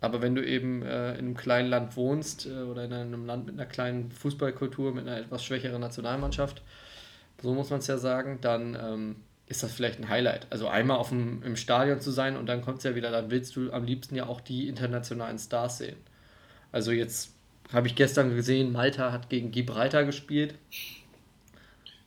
[0.02, 3.46] aber wenn du eben äh, in einem kleinen Land wohnst äh, oder in einem Land
[3.46, 6.60] mit einer kleinen Fußballkultur, mit einer etwas schwächeren Nationalmannschaft,
[7.40, 10.48] so muss man es ja sagen, dann ähm, ist das vielleicht ein Highlight.
[10.50, 13.30] Also einmal auf dem, im Stadion zu sein und dann kommt es ja wieder, dann
[13.30, 15.96] willst du am liebsten ja auch die internationalen Stars sehen.
[16.72, 17.32] Also jetzt
[17.72, 20.54] habe ich gestern gesehen, Malta hat gegen Gibraltar gespielt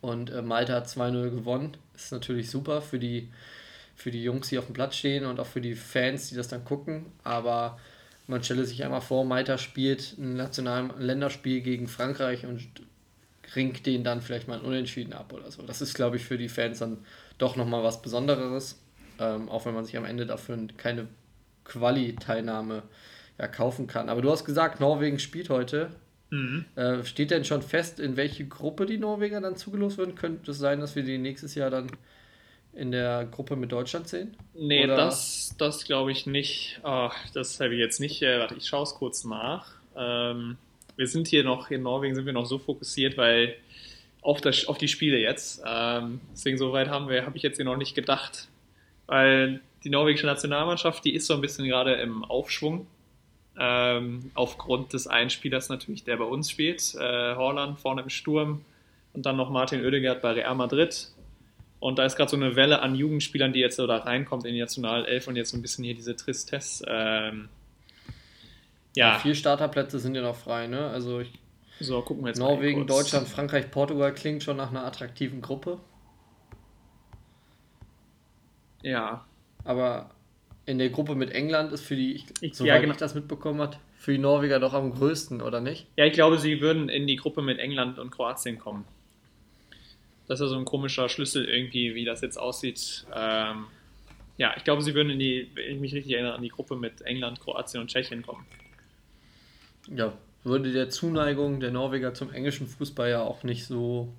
[0.00, 1.76] und äh, Malta hat 2-0 gewonnen.
[1.94, 3.28] Ist natürlich super für die,
[3.94, 6.48] für die Jungs, die auf dem Platz stehen und auch für die Fans, die das
[6.48, 7.06] dann gucken.
[7.24, 7.78] Aber
[8.26, 12.68] man stelle sich einmal vor, Malta spielt ein nationales Länderspiel gegen Frankreich und
[13.54, 15.62] ringt den dann vielleicht mal Unentschieden ab oder so.
[15.62, 16.98] Das ist, glaube ich, für die Fans dann
[17.38, 18.80] doch nochmal was Besonderes,
[19.18, 21.06] ähm, auch wenn man sich am Ende dafür keine
[21.64, 22.82] Quali-Teilnahme
[23.38, 24.08] ja, kaufen kann.
[24.08, 25.90] Aber du hast gesagt, Norwegen spielt heute.
[26.30, 26.64] Mhm.
[26.74, 30.14] Äh, steht denn schon fest, in welche Gruppe die Norweger dann zugelost werden?
[30.14, 31.88] Könnte es sein, dass wir die nächstes Jahr dann
[32.72, 34.36] in der Gruppe mit Deutschland sehen?
[34.54, 34.96] Nee, Oder?
[34.96, 36.80] das, das glaube ich nicht.
[36.84, 38.22] Oh, das habe ich jetzt nicht.
[38.22, 39.72] Äh, warte, ich schaue es kurz nach.
[39.96, 40.56] Ähm,
[40.96, 43.54] wir sind hier noch, in Norwegen sind wir noch so fokussiert, weil
[44.20, 45.62] auf, das, auf die Spiele jetzt.
[45.64, 48.48] Ähm, deswegen so weit haben wir, habe ich jetzt hier noch nicht gedacht.
[49.06, 52.86] Weil die norwegische Nationalmannschaft, die ist so ein bisschen gerade im Aufschwung.
[53.58, 56.94] Ähm, aufgrund des Einspielers natürlich, der bei uns spielt.
[56.94, 58.64] Äh, Horland vorne im Sturm
[59.14, 61.08] und dann noch Martin Oedegaard bei Real Madrid.
[61.80, 64.54] Und da ist gerade so eine Welle an Jugendspielern, die jetzt so da reinkommt in
[64.54, 66.84] die Nationalelf und jetzt so ein bisschen hier diese Tristesse.
[66.88, 67.48] Ähm,
[68.94, 69.18] ja.
[69.18, 70.88] Vier Starterplätze sind ja noch frei, ne?
[70.88, 71.32] Also ich
[71.78, 75.78] so, gucken wir jetzt Norwegen, Deutschland, Frankreich, Portugal klingt schon nach einer attraktiven Gruppe.
[78.82, 79.26] Ja.
[79.64, 80.10] Aber
[80.66, 82.92] in der Gruppe mit England ist für die, ich, soweit ja, genau.
[82.92, 85.86] ich das mitbekommen habe, für die Norweger doch am größten, oder nicht?
[85.96, 88.84] Ja, ich glaube, sie würden in die Gruppe mit England und Kroatien kommen.
[90.26, 93.06] Das ist ja so ein komischer Schlüssel irgendwie, wie das jetzt aussieht.
[93.14, 93.66] Ähm,
[94.38, 96.74] ja, ich glaube, sie würden in die, wenn ich mich richtig erinnere, an die Gruppe
[96.74, 98.44] mit England, Kroatien und Tschechien kommen.
[99.88, 100.12] Ja,
[100.42, 104.12] würde der Zuneigung der Norweger zum englischen Fußball ja auch nicht so,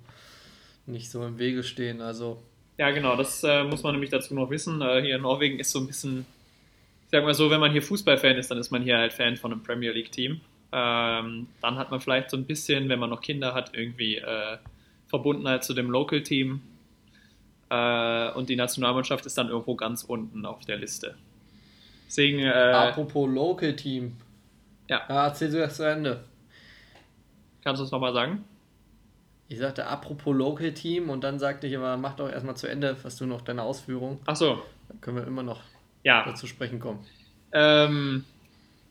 [0.86, 2.00] nicht so im Wege stehen.
[2.00, 2.42] Also
[2.78, 4.80] ja, genau, das äh, muss man nämlich dazu noch wissen.
[4.80, 6.24] Äh, hier in Norwegen ist so ein bisschen,
[7.08, 9.38] ich sag mal so, wenn man hier Fußballfan ist, dann ist man hier halt Fan
[9.38, 10.42] von einem Premier League-Team.
[10.72, 14.58] Ähm, dann hat man vielleicht so ein bisschen, wenn man noch Kinder hat, irgendwie äh,
[15.06, 16.60] Verbundenheit zu dem Local-Team.
[17.70, 21.14] Äh, und die Nationalmannschaft ist dann irgendwo ganz unten auf der Liste.
[22.06, 24.14] Deswegen, äh, Apropos Local-Team.
[24.90, 25.00] Ja.
[25.08, 25.26] ja.
[25.28, 26.24] Erzähl du das zu Ende.
[27.64, 28.44] Kannst du es nochmal sagen?
[29.48, 32.98] Ich sagte apropos Local Team und dann sagte ich aber, mach doch erstmal zu Ende,
[33.02, 34.20] was du noch deine Ausführung.
[34.26, 34.62] Ach so.
[34.88, 35.62] Dann können wir immer noch
[36.08, 36.24] ja.
[36.24, 37.04] dazu sprechen kommen.
[37.52, 38.24] Ähm,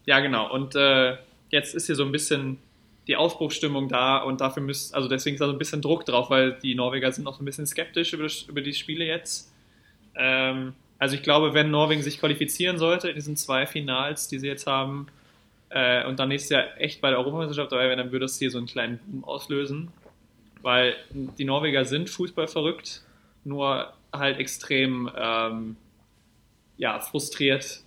[0.06, 0.52] ja, genau.
[0.52, 1.18] Und äh,
[1.50, 2.60] jetzt ist hier so ein bisschen
[3.08, 6.30] die Aufbruchsstimmung da und dafür müsst, also deswegen ist da so ein bisschen Druck drauf,
[6.30, 9.52] weil die Norweger sind noch so ein bisschen skeptisch über, über die Spiele jetzt.
[10.16, 14.48] Ähm, also ich glaube, wenn Norwegen sich qualifizieren sollte in diesen zwei Finals, die sie
[14.48, 15.08] jetzt haben,
[15.70, 18.52] äh, und dann nächstes Jahr echt bei der Europameisterschaft dabei wäre, dann würde es hier
[18.52, 19.90] so einen kleinen Boom auslösen.
[20.62, 23.04] Weil die Norweger sind Fußball verrückt,
[23.44, 25.76] nur halt extrem ähm,
[26.78, 27.82] ja, frustriert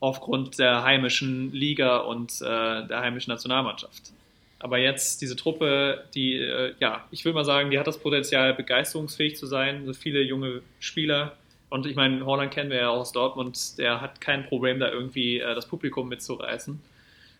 [0.00, 4.12] aufgrund der heimischen Liga und äh, der heimischen Nationalmannschaft.
[4.58, 8.54] Aber jetzt diese Truppe, die, äh, ja, ich will mal sagen, die hat das Potenzial,
[8.54, 9.84] begeisterungsfähig zu sein.
[9.86, 11.36] So viele junge Spieler.
[11.68, 14.90] Und ich meine, Holland kennen wir ja auch aus Dortmund, der hat kein Problem, da
[14.90, 16.80] irgendwie äh, das Publikum mitzureißen.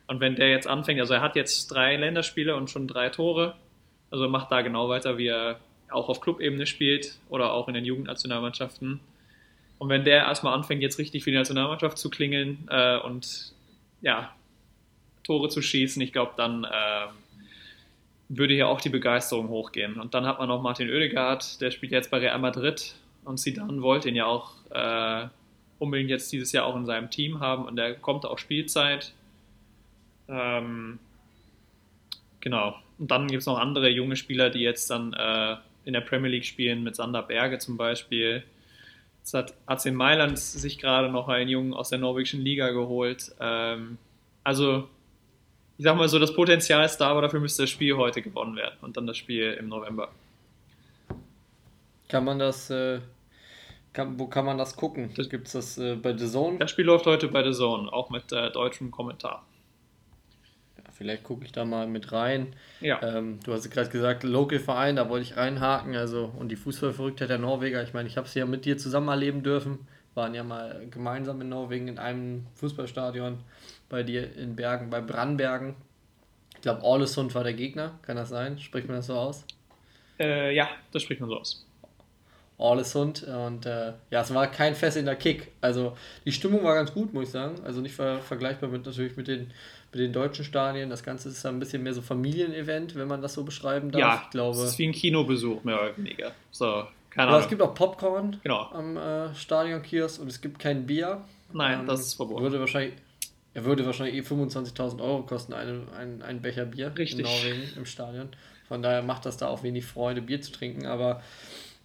[0.09, 3.55] Und wenn der jetzt anfängt, also er hat jetzt drei Länderspiele und schon drei Tore,
[4.11, 5.59] also macht da genau weiter, wie er
[5.91, 9.01] auch auf Clubebene spielt oder auch in den Jugendnationalmannschaften.
[9.79, 13.53] Und wenn der erstmal anfängt, jetzt richtig für die Nationalmannschaft zu klingeln äh, und
[14.01, 14.35] ja,
[15.23, 17.07] Tore zu schießen, ich glaube, dann äh,
[18.29, 20.01] würde hier auch die Begeisterung hochgehen.
[20.01, 23.83] Und dann hat man noch Martin Oedegaard, der spielt jetzt bei Real Madrid und Zidane
[23.83, 25.27] wollte ihn ja auch äh,
[25.79, 29.13] unbedingt jetzt dieses Jahr auch in seinem Team haben und der kommt auch Spielzeit.
[30.29, 30.99] Ähm,
[32.41, 32.77] genau.
[32.99, 36.31] Und dann gibt es noch andere junge Spieler, die jetzt dann äh, in der Premier
[36.31, 38.43] League spielen, mit Sander Berge zum Beispiel.
[39.27, 43.35] Jetzt hat AC Mailand sich gerade noch einen Jungen aus der norwegischen Liga geholt.
[43.41, 43.99] Ähm,
[44.45, 44.89] also
[45.77, 48.55] ich sag mal so, das Potenzial ist da, aber dafür müsste das Spiel heute gewonnen
[48.55, 50.13] werden und dann das Spiel im November.
[52.09, 53.01] Kann man das, äh,
[53.93, 55.13] kann, wo kann man das gucken?
[55.13, 56.59] Gibt es das äh, bei The Zone?
[56.59, 59.45] Das Spiel läuft heute bei The Zone, auch mit äh, deutschem Kommentar.
[60.97, 62.55] Vielleicht gucke ich da mal mit rein.
[62.81, 63.03] Ja.
[63.03, 65.95] Ähm, du hast gerade gesagt, Local-Verein, da wollte ich reinhaken.
[65.95, 69.09] Also, und die Fußballverrücktheit der Norweger, ich meine, ich habe es ja mit dir zusammen
[69.09, 69.87] erleben dürfen.
[70.15, 73.39] Waren ja mal gemeinsam in Norwegen in einem Fußballstadion
[73.91, 75.75] bei dir in Bergen, bei Brannbergen.
[76.55, 78.59] Ich glaube, Ålesund war der Gegner, kann das sein?
[78.59, 79.45] Spricht man das so aus?
[80.19, 81.66] Äh, ja, das spricht man so aus.
[82.59, 85.49] Ålesund und äh, ja, es war kein fesselnder Kick.
[85.61, 87.57] Also die Stimmung war ganz gut, muss ich sagen.
[87.65, 89.53] Also nicht ver vergleichbar mit natürlich mit den,
[89.93, 90.89] mit den deutschen Stadien.
[90.89, 94.01] Das Ganze ist ein bisschen mehr so Familienevent, wenn man das so beschreiben darf.
[94.01, 94.57] Ja, ich glaube.
[94.57, 96.33] Es ist wie ein Kinobesuch, mehr oder weniger.
[96.51, 98.71] So, keine Aber es gibt auch Popcorn genau.
[98.73, 101.25] am äh, Stadionkiosk und es gibt kein Bier.
[101.53, 102.43] Nein, ähm, das ist verboten.
[102.43, 102.95] Würde wahrscheinlich,
[103.53, 107.19] er würde wahrscheinlich eh 25.000 Euro kosten, eine, ein, ein Becher Bier Richtig.
[107.19, 108.29] in Norwegen im Stadion.
[108.69, 110.87] Von daher macht das da auch wenig Freude, Bier zu trinken.
[110.87, 111.23] Aber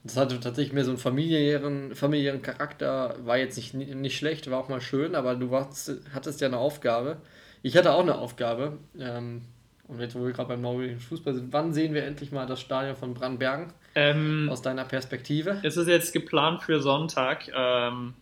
[0.04, 4.60] das hatte tatsächlich mehr so einen familiären, familiären Charakter, war jetzt nicht, nicht schlecht, war
[4.60, 7.18] auch mal schön, aber du warst, hattest ja eine Aufgabe.
[7.62, 8.80] Ich hatte auch eine Aufgabe.
[9.00, 9.44] Ähm,
[9.88, 12.62] und jetzt, wo wir gerade beim norwegischen Fußball sind, wann sehen wir endlich mal das
[12.62, 13.74] Stadion von Brandbergen?
[13.94, 15.60] Ähm, aus deiner Perspektive?
[15.64, 17.52] Es ist jetzt geplant für Sonntag.
[17.54, 18.14] Ähm,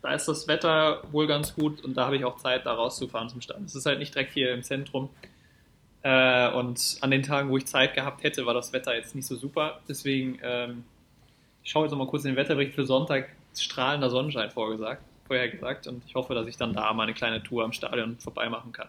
[0.00, 3.28] da ist das Wetter wohl ganz gut und da habe ich auch Zeit, da rauszufahren
[3.28, 3.66] zum Stadion.
[3.66, 5.10] Es ist halt nicht direkt hier im Zentrum.
[6.02, 9.26] Äh, und an den Tagen, wo ich Zeit gehabt hätte, war das Wetter jetzt nicht
[9.26, 9.80] so super.
[9.88, 10.84] Deswegen ähm,
[11.68, 13.28] ich schaue jetzt noch mal kurz in den Wetterbericht für Sonntag.
[13.54, 15.86] Strahlender Sonnenschein vorgesagt, vorher gesagt.
[15.86, 18.72] Und ich hoffe, dass ich dann da mal eine kleine Tour am Stadion vorbei machen
[18.72, 18.88] kann.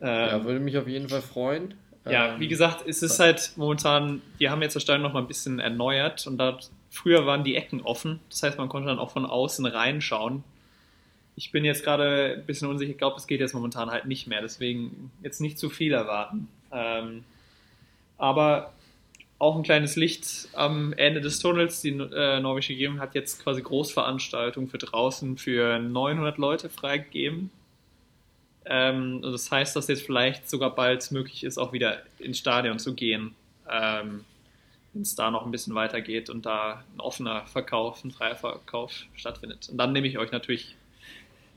[0.00, 1.74] Ähm, ja, würde mich auf jeden Fall freuen.
[2.08, 5.26] Ja, wie gesagt, es ist halt momentan, die haben jetzt das Stadion noch mal ein
[5.26, 6.56] bisschen erneuert und da
[6.88, 8.20] früher waren die Ecken offen.
[8.30, 10.44] Das heißt, man konnte dann auch von außen reinschauen.
[11.34, 12.92] Ich bin jetzt gerade ein bisschen unsicher.
[12.92, 14.40] Ich glaube, es geht jetzt momentan halt nicht mehr.
[14.40, 16.46] Deswegen jetzt nicht zu viel erwarten.
[16.70, 17.24] Ähm,
[18.18, 18.72] aber
[19.42, 21.80] auch ein kleines Licht am Ende des Tunnels.
[21.80, 27.50] Die äh, norwegische Regierung hat jetzt quasi Großveranstaltungen für draußen für 900 Leute freigegeben.
[28.64, 32.94] Ähm, das heißt, dass jetzt vielleicht sogar bald möglich ist, auch wieder ins Stadion zu
[32.94, 33.34] gehen,
[33.68, 34.24] ähm,
[34.92, 38.92] wenn es da noch ein bisschen weitergeht und da ein offener Verkauf, ein freier Verkauf
[39.16, 39.70] stattfindet.
[39.72, 40.76] Und dann nehme ich euch natürlich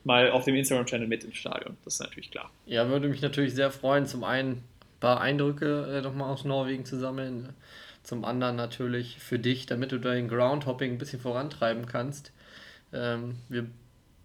[0.04, 1.78] mal auf dem Instagram-Channel mit ins Stadion.
[1.86, 2.50] Das ist natürlich klar.
[2.66, 4.08] Ja, würde mich natürlich sehr freuen.
[4.08, 4.64] Zum einen ein
[5.00, 7.50] paar Eindrücke äh, nochmal aus Norwegen zu sammeln.
[8.04, 12.32] Zum anderen natürlich für dich, damit du dein Groundhopping ein bisschen vorantreiben kannst.
[12.94, 13.66] Ähm, wir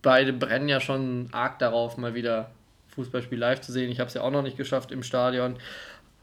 [0.03, 2.51] beide brennen ja schon arg darauf, mal wieder
[2.89, 3.91] Fußballspiel live zu sehen.
[3.91, 5.57] Ich habe es ja auch noch nicht geschafft im Stadion.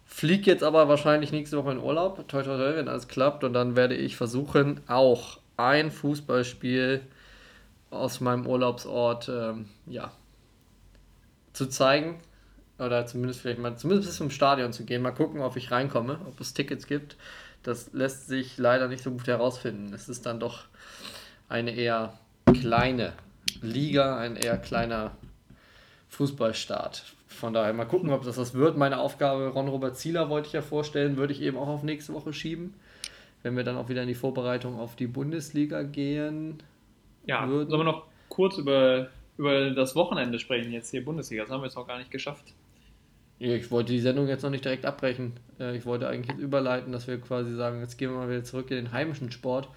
[0.06, 3.44] Flieg jetzt aber wahrscheinlich nächste Woche in Urlaub, toi toi toi, wenn alles klappt.
[3.44, 7.02] Und dann werde ich versuchen, auch ein Fußballspiel
[7.90, 10.12] aus meinem Urlaubsort ähm, ja,
[11.54, 12.20] zu zeigen.
[12.80, 15.02] Oder zumindest vielleicht mal, zumindest bis zum Stadion zu gehen.
[15.02, 17.16] Mal gucken, ob ich reinkomme, ob es Tickets gibt.
[17.64, 19.94] Das lässt sich leider nicht so gut herausfinden.
[19.94, 20.66] Es ist dann doch
[21.50, 22.14] eine eher
[22.46, 23.14] kleine
[23.62, 25.18] Liga, ein eher kleiner
[26.10, 27.04] Fußballstart.
[27.28, 28.78] Von daher mal gucken, ob das was wird.
[28.78, 32.34] Meine Aufgabe, Ron-Robert Zieler wollte ich ja vorstellen, würde ich eben auch auf nächste Woche
[32.34, 32.74] schieben.
[33.44, 36.64] Wenn wir dann auch wieder in die Vorbereitung auf die Bundesliga gehen.
[37.26, 37.70] Ja, würden.
[37.70, 41.44] sollen wir noch kurz über, über das Wochenende sprechen, jetzt hier Bundesliga?
[41.44, 42.54] Das haben wir jetzt noch gar nicht geschafft.
[43.40, 45.34] Ich wollte die Sendung jetzt noch nicht direkt abbrechen.
[45.60, 48.44] Äh, ich wollte eigentlich jetzt überleiten, dass wir quasi sagen, jetzt gehen wir mal wieder
[48.44, 49.70] zurück in den heimischen Sport.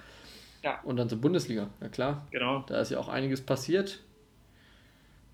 [0.62, 0.80] Ja.
[0.82, 1.68] Und dann zur Bundesliga.
[1.80, 2.26] Ja klar.
[2.30, 2.64] Genau.
[2.66, 4.00] Da ist ja auch einiges passiert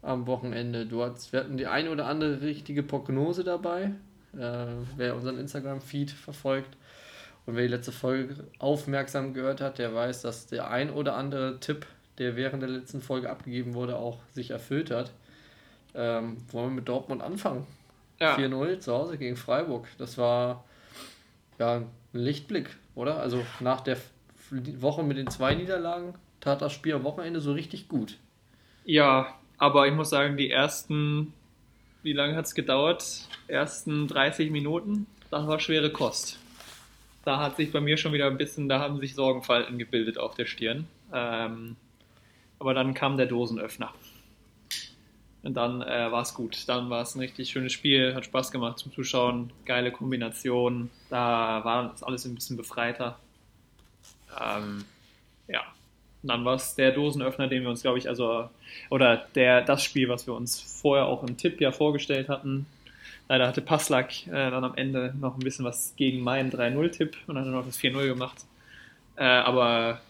[0.03, 0.87] am Wochenende.
[0.87, 3.93] Du hast, wir hatten die eine oder andere richtige Prognose dabei.
[4.39, 4.67] Äh,
[4.97, 6.77] wer unseren Instagram-Feed verfolgt
[7.47, 11.59] und wer die letzte Folge aufmerksam gehört hat, der weiß, dass der ein oder andere
[11.59, 11.87] Tipp,
[12.19, 15.13] der während der letzten Folge abgegeben wurde, auch sich erfüllt hat.
[15.95, 17.67] Ähm, wollen wir mit Dortmund anfangen?
[18.19, 18.37] Ja.
[18.37, 19.87] 4-0 zu Hause gegen Freiburg.
[19.99, 20.65] Das war
[21.59, 23.19] ja ein Lichtblick, oder?
[23.19, 23.99] Also nach der
[24.51, 28.17] Woche mit den zwei Niederlagen tat das Spiel am Wochenende so richtig gut.
[28.85, 31.33] Ja, aber ich muss sagen, die ersten,
[32.03, 33.29] wie lange hat es gedauert?
[33.49, 36.39] Ersten 30 Minuten, das war schwere Kost.
[37.25, 40.37] Da hat sich bei mir schon wieder ein bisschen, da haben sich Sorgenfalten gebildet auf
[40.37, 40.87] der Stirn.
[41.13, 41.77] Ähm,
[42.59, 43.93] aber dann kam der Dosenöffner.
[45.43, 46.69] Und dann äh, war es gut.
[46.69, 50.91] Dann war es ein richtig schönes Spiel, hat Spaß gemacht zum Zuschauen, geile Kombination.
[51.09, 53.19] Da war alles ein bisschen befreiter.
[54.41, 54.85] Ähm,
[55.49, 55.63] ja,
[56.23, 58.51] und dann war es der Dosenöffner, den wir uns, glaube ich, also,
[58.91, 62.67] oder der, das Spiel, was wir uns vorher auch im Tipp ja vorgestellt hatten.
[63.29, 67.39] Leider hatte Passlack äh, dann am Ende noch ein bisschen was gegen meinen 3-0-Tipp und
[67.39, 68.45] hat dann noch das 4-0 gemacht.
[69.17, 70.01] Äh, aber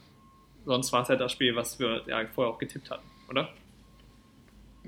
[0.65, 3.51] sonst war es halt das Spiel, was wir ja vorher auch getippt hatten, oder?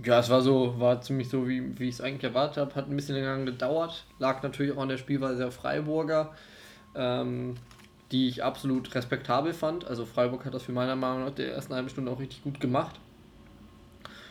[0.04, 2.74] Ja, es war so, war ziemlich so, wie, wie ich es eigentlich erwartet habe.
[2.74, 4.04] Hat ein bisschen länger gedauert.
[4.18, 6.34] Lag natürlich auch an der Spielweise der Freiburger,
[6.94, 7.56] ähm,
[8.12, 9.86] die ich absolut respektabel fand.
[9.86, 12.60] Also Freiburg hat das für meiner Meinung nach der ersten halben Stunde auch richtig gut
[12.60, 12.96] gemacht.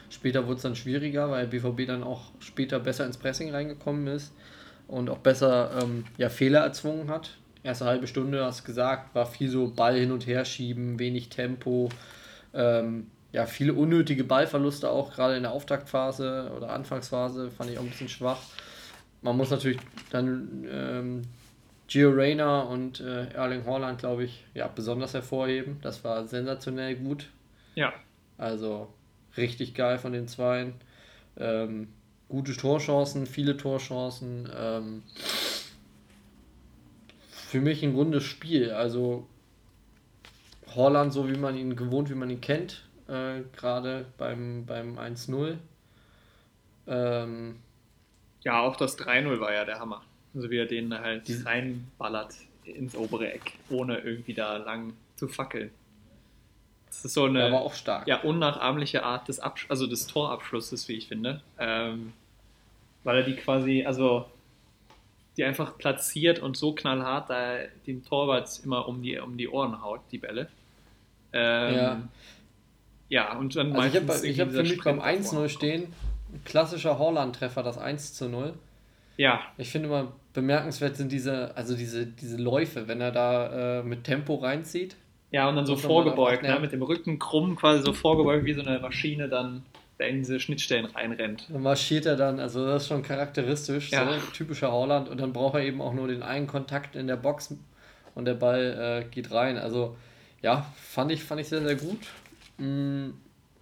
[0.10, 4.32] Später wurde es dann schwieriger, weil BVB dann auch später besser ins Pressing reingekommen ist
[4.88, 7.38] und auch besser ähm, ja, Fehler erzwungen hat.
[7.64, 11.90] Erste halbe Stunde, hast gesagt, war viel so Ball hin und her schieben, wenig Tempo.
[12.54, 17.84] Ähm, ja, viele unnötige Ballverluste auch, gerade in der Auftaktphase oder Anfangsphase, fand ich auch
[17.84, 18.40] ein bisschen schwach.
[19.22, 19.80] Man muss natürlich
[20.12, 21.22] dann ähm,
[21.88, 25.78] Gio Reyna und äh, Erling Haaland, glaube ich, ja, besonders hervorheben.
[25.82, 27.28] Das war sensationell gut.
[27.76, 27.94] Ja.
[28.38, 28.94] Also
[29.36, 30.74] richtig geil von den Zweien.
[31.38, 31.90] Ähm,
[32.30, 34.50] gute Torchancen, viele Torchancen.
[34.56, 35.04] Ähm,
[37.30, 38.72] für mich ein rundes Spiel.
[38.72, 39.28] Also
[40.76, 45.58] Holland, so wie man ihn gewohnt, wie man ihn kennt, äh, gerade beim, beim 1-0.
[46.88, 47.60] Ähm,
[48.42, 50.04] ja, auch das 3-0 war ja der Hammer.
[50.34, 55.72] Also wie er den halt reinballert ins obere Eck, ohne irgendwie da lang zu fackeln.
[56.88, 58.08] Das ist so eine aber auch stark.
[58.08, 61.42] Ja, unnachahmliche Art des, Absch also des Torabschlusses, wie ich finde.
[61.60, 62.14] Ähm,
[63.04, 64.26] weil er die quasi, also
[65.38, 69.82] die einfach platziert und so knallhart da dem Torwart immer um die, um die Ohren
[69.82, 70.50] haut, die Bälle.
[71.34, 72.02] Ähm, ja.
[73.10, 75.94] Ja, und dann also Ich habe hab für mich beim 1-0 stehen,
[76.46, 78.54] klassischer Holland-Treffer, das 1 zu 0.
[79.18, 79.42] Ja.
[79.58, 84.04] Ich finde immer bemerkenswert sind diese, also diese, diese Läufe, wenn er da äh, mit
[84.04, 84.96] Tempo reinzieht.
[85.32, 86.58] Ja, und dann so vorgebeugt, ne?
[86.60, 89.64] mit dem Rücken krumm, quasi so vorgebeugt, wie so eine Maschine dann
[89.98, 91.48] in diese Schnittstellen reinrennt.
[91.50, 94.06] Dann marschiert er dann, also das ist schon charakteristisch, ja.
[94.06, 95.10] so typischer Holland.
[95.10, 97.56] Und dann braucht er eben auch nur den einen Kontakt in der Box
[98.14, 99.58] und der Ball äh, geht rein.
[99.58, 99.98] Also
[100.42, 102.00] ja, fand ich, fand ich sehr, sehr gut.
[102.58, 103.14] Hm,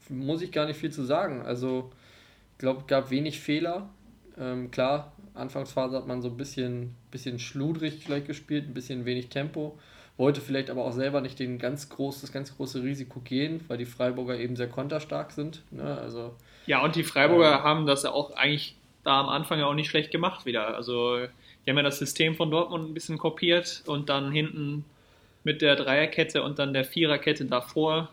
[0.09, 1.41] muss ich gar nicht viel zu sagen.
[1.41, 1.91] Also
[2.53, 3.89] ich glaube, es gab wenig Fehler.
[4.37, 9.29] Ähm, klar, Anfangsphase hat man so ein bisschen, bisschen schludrig vielleicht gespielt, ein bisschen wenig
[9.29, 9.77] Tempo
[10.17, 13.77] wollte vielleicht aber auch selber nicht den ganz groß, das ganz große Risiko gehen, weil
[13.77, 15.63] die Freiburger eben sehr konterstark sind.
[15.71, 15.83] Ne?
[15.83, 16.33] Also,
[16.67, 19.73] ja, und die Freiburger ähm, haben das ja auch eigentlich da am Anfang ja auch
[19.73, 20.75] nicht schlecht gemacht wieder.
[20.75, 24.85] Also die haben ja das System von Dortmund ein bisschen kopiert und dann hinten
[25.43, 28.09] mit der Dreierkette und dann der Viererkette davor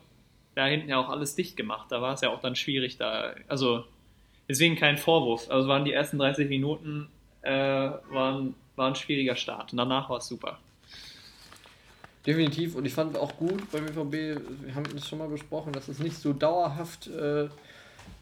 [0.55, 1.87] da hinten ja auch alles dicht gemacht.
[1.91, 3.35] Da war es ja auch dann schwierig da.
[3.49, 3.85] Also
[4.49, 5.51] deswegen kein Vorwurf.
[5.51, 7.09] Also waren die ersten 30 Minuten
[7.43, 10.59] äh, waren, war ein schwieriger Start und danach war es super.
[12.27, 12.77] Definitiv.
[12.77, 15.99] Und ich fand auch gut beim BVB, wir haben das schon mal besprochen, dass es
[15.99, 17.49] nicht so dauerhaft äh,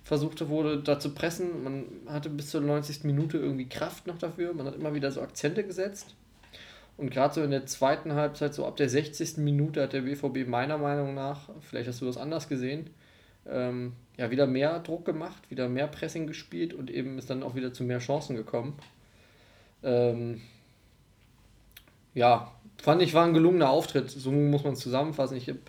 [0.04, 1.62] versucht wurde, da zu pressen.
[1.62, 3.04] Man hatte bis zur 90.
[3.04, 4.54] Minute irgendwie Kraft noch dafür.
[4.54, 6.14] Man hat immer wieder so Akzente gesetzt.
[7.00, 9.38] Und gerade so in der zweiten Halbzeit, so ab der 60.
[9.38, 12.90] Minute, hat der BVB meiner Meinung nach, vielleicht hast du das anders gesehen,
[13.48, 17.54] ähm, ja, wieder mehr Druck gemacht, wieder mehr Pressing gespielt und eben ist dann auch
[17.54, 18.74] wieder zu mehr Chancen gekommen.
[19.82, 20.42] Ähm,
[22.12, 24.10] ja, fand ich, war ein gelungener Auftritt.
[24.10, 25.38] So muss man es zusammenfassen.
[25.38, 25.60] Ich habe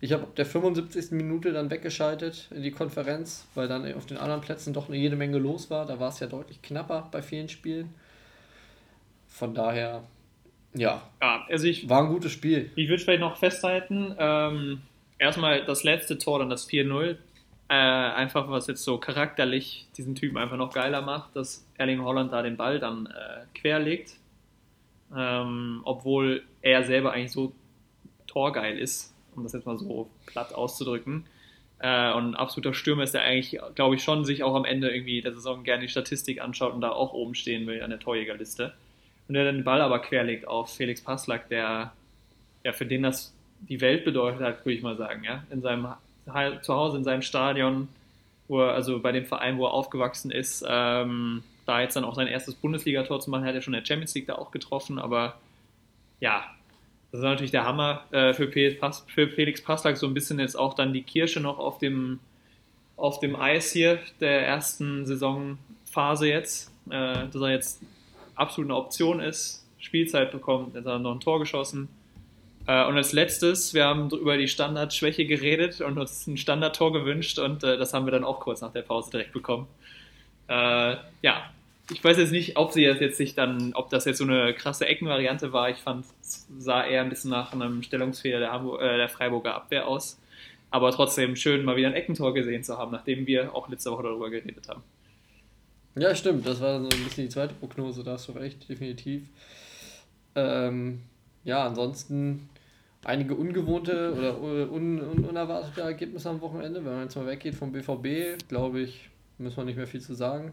[0.00, 1.12] ich hab ab der 75.
[1.12, 5.38] Minute dann weggeschaltet in die Konferenz, weil dann auf den anderen Plätzen doch jede Menge
[5.38, 5.86] los war.
[5.86, 7.94] Da war es ja deutlich knapper bei vielen Spielen.
[9.28, 10.02] Von daher,
[10.74, 11.02] ja.
[11.20, 12.70] ja also ich, war ein gutes Spiel.
[12.76, 14.82] Ich würde vielleicht noch festhalten, ähm,
[15.18, 17.16] erstmal das letzte Tor, dann das 4-0.
[17.68, 22.32] Äh, einfach was jetzt so charakterlich diesen Typen einfach noch geiler macht, dass Erling Holland
[22.32, 24.16] da den Ball dann äh, querlegt
[25.16, 27.52] ähm, obwohl er selber eigentlich so
[28.26, 31.26] torgeil ist, um das jetzt mal so platt auszudrücken.
[31.78, 34.90] Äh, und ein absoluter Stürmer ist, der eigentlich, glaube ich, schon sich auch am Ende
[34.90, 37.98] irgendwie der Saison gerne die Statistik anschaut und da auch oben stehen will an der
[37.98, 38.74] Torjägerliste.
[39.30, 41.92] Und der den Ball aber querlegt auf Felix Passlack, der
[42.64, 45.44] ja für den das die Welt bedeutet hat, würde ich mal sagen, ja.
[45.50, 45.86] In seinem
[46.62, 47.86] zu Hause in seinem Stadion,
[48.48, 52.16] wo er, also bei dem Verein, wo er aufgewachsen ist, ähm, da jetzt dann auch
[52.16, 54.98] sein erstes Bundesligator zu machen, hat er schon in der Champions League da auch getroffen,
[54.98, 55.36] aber
[56.18, 56.42] ja,
[57.12, 60.74] das war natürlich der Hammer äh, für, für Felix Passlack, so ein bisschen jetzt auch
[60.74, 62.18] dann die Kirsche noch auf dem,
[62.96, 67.80] auf dem Eis hier der ersten Saisonphase jetzt, äh, dass er jetzt
[68.40, 71.88] absolut eine Option ist, Spielzeit bekommt, jetzt hat er noch ein Tor geschossen.
[72.66, 77.38] Äh, und als letztes, wir haben über die Standardschwäche geredet und uns ein Standardtor gewünscht
[77.38, 79.66] und äh, das haben wir dann auch kurz nach der Pause direkt bekommen.
[80.48, 81.50] Äh, ja,
[81.90, 84.54] ich weiß jetzt nicht, ob sie das jetzt sich dann, ob das jetzt so eine
[84.54, 85.70] krasse Eckenvariante war.
[85.70, 89.54] Ich fand, es sah eher ein bisschen nach einem Stellungsfehler der, Hamburg, äh, der Freiburger
[89.54, 90.20] Abwehr aus.
[90.70, 94.04] Aber trotzdem schön, mal wieder ein Eckentor gesehen zu haben, nachdem wir auch letzte Woche
[94.04, 94.82] darüber geredet haben.
[96.00, 96.46] Ja, stimmt.
[96.46, 99.28] Das war so ein bisschen die zweite Prognose, da hast du recht, definitiv.
[100.34, 101.02] Ähm,
[101.44, 102.48] ja, ansonsten
[103.04, 106.82] einige ungewohnte oder un, un, unerwartete Ergebnisse am Wochenende.
[106.82, 110.14] Wenn man jetzt mal weggeht vom BVB, glaube ich, müssen wir nicht mehr viel zu
[110.14, 110.52] sagen.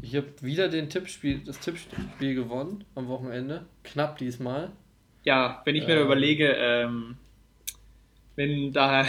[0.00, 3.66] Ich habe wieder den Tippspiel, das Tippspiel gewonnen am Wochenende.
[3.82, 4.70] Knapp diesmal.
[5.24, 7.16] Ja, wenn ich mir ähm, überlege, ähm,
[8.36, 9.04] wenn da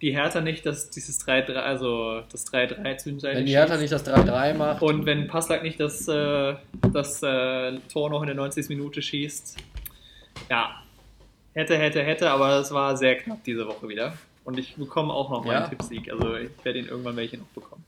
[0.00, 4.06] die Hertha nicht das, dieses 3-3, also das 3-3 zwischenzeitlich Wenn die Hertha nicht das
[4.06, 4.82] 3-3 macht.
[4.82, 6.54] Und wenn Passlack nicht das, äh,
[6.92, 8.68] das äh, Tor noch in der 90.
[8.68, 9.56] Minute schießt.
[10.48, 10.82] Ja,
[11.54, 14.14] hätte, hätte, hätte, aber es war sehr knapp diese Woche wieder.
[14.44, 15.68] Und ich bekomme auch noch meinen ja.
[15.68, 16.10] Tippsieg.
[16.12, 17.84] Also ich werde ihn irgendwann welche noch bekommen.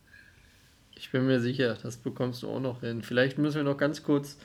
[0.97, 3.03] Ich bin mir sicher, das bekommst du auch noch hin.
[3.03, 4.37] Vielleicht müssen wir noch ganz kurz.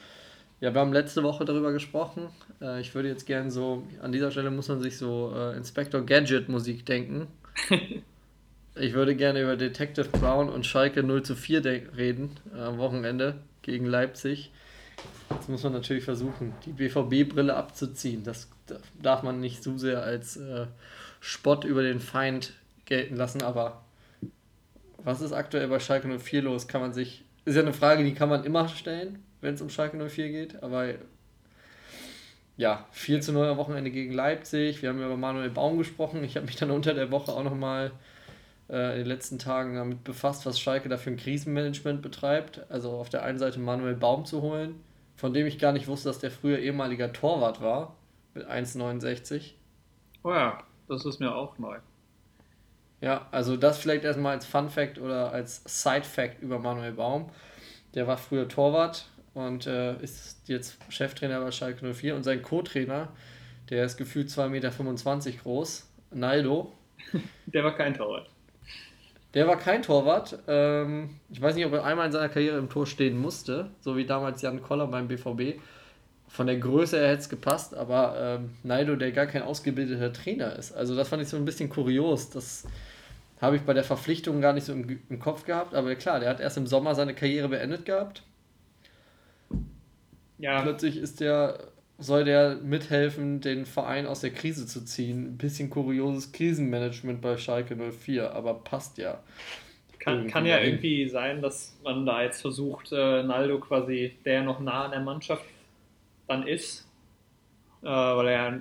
[0.62, 2.30] Ja, wir haben letzte Woche darüber gesprochen.
[2.62, 6.06] Äh, ich würde jetzt gerne so, an dieser Stelle muss man sich so äh, Inspector
[6.06, 7.28] Gadget Musik denken.
[8.76, 11.64] Ich würde gerne über Detective Brown und Schalke 0 zu 4
[11.98, 14.52] reden am Wochenende gegen Leipzig.
[15.30, 18.24] Jetzt muss man natürlich versuchen, die BVB-Brille abzuziehen.
[18.24, 18.50] Das
[19.02, 20.68] darf man nicht zu sehr als äh,
[21.20, 22.54] Spott über den Feind
[22.86, 23.84] gelten lassen, aber
[24.98, 26.68] was ist aktuell bei Schalke 04 los?
[26.68, 27.24] Kann man sich.
[27.46, 30.64] Ist ja eine Frage, die kann man immer stellen, wenn es um Schalke 04 geht,
[30.64, 30.96] aber
[32.58, 34.82] ja, 4 zu 0 am Wochenende gegen Leipzig.
[34.82, 36.24] Wir haben über Manuel Baum gesprochen.
[36.24, 37.92] Ich habe mich dann unter der Woche auch nochmal
[38.70, 42.66] äh, in den letzten Tagen damit befasst, was Schalke da für ein Krisenmanagement betreibt.
[42.70, 44.82] Also auf der einen Seite Manuel Baum zu holen,
[45.16, 47.96] von dem ich gar nicht wusste, dass der früher ehemaliger Torwart war,
[48.34, 49.52] mit 1,69.
[50.24, 51.78] Oh ja, das ist mir auch neu.
[53.02, 57.30] Ja, also das vielleicht erstmal als Fun Fact oder als Side Fact über Manuel Baum.
[57.94, 63.10] Der war früher Torwart und äh, ist jetzt Cheftrainer bei Schalke 04 und sein Co-Trainer,
[63.70, 66.74] der ist gefühlt 2,25 Meter groß, Naldo.
[67.46, 68.30] Der war kein Torwart.
[69.36, 70.40] Der war kein Torwart.
[70.48, 73.96] Ähm, ich weiß nicht, ob er einmal in seiner Karriere im Tor stehen musste, so
[73.98, 75.60] wie damals Jan Koller beim BVB.
[76.28, 80.56] Von der Größe her hätte es gepasst, aber ähm, Naido, der gar kein ausgebildeter Trainer
[80.56, 80.72] ist.
[80.72, 82.30] Also das fand ich so ein bisschen kurios.
[82.30, 82.66] Das
[83.42, 85.76] habe ich bei der Verpflichtung gar nicht so im, im Kopf gehabt.
[85.76, 88.24] Aber klar, der hat erst im Sommer seine Karriere beendet gehabt.
[90.38, 90.62] Ja.
[90.62, 91.60] Plötzlich ist der,
[91.98, 95.34] soll der mithelfen, den Verein aus der Krise zu ziehen.
[95.34, 99.20] Ein bisschen kurioses Krisenmanagement bei Schalke 04, aber passt ja.
[100.00, 104.60] Kann, kann ja irgendwie sein, dass man da jetzt versucht, äh, Naldo quasi, der noch
[104.60, 105.46] nah an der Mannschaft
[106.28, 106.88] dann ist,
[107.82, 108.60] äh, weil er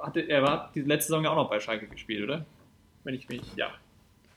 [0.00, 2.44] hatte, er war die letzte Saison ja auch noch bei Schalke gespielt, oder?
[3.04, 3.68] Wenn ich mich, ja.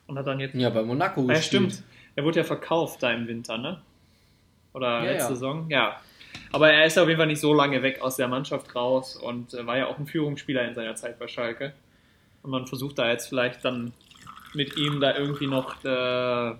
[0.07, 0.55] Und hat dann jetzt.
[0.55, 1.83] Ja, bei Monaco ah, Ja, stimmt.
[2.15, 3.81] Er wurde ja verkauft da im Winter, ne?
[4.73, 5.27] Oder ja, letzte ja.
[5.29, 6.01] Saison, ja.
[6.51, 9.53] Aber er ist auf jeden Fall nicht so lange weg aus der Mannschaft raus und
[9.53, 11.73] äh, war ja auch ein Führungsspieler in seiner Zeit bei Schalke.
[12.41, 13.93] Und man versucht da jetzt vielleicht dann
[14.53, 16.55] mit ihm da irgendwie noch, äh,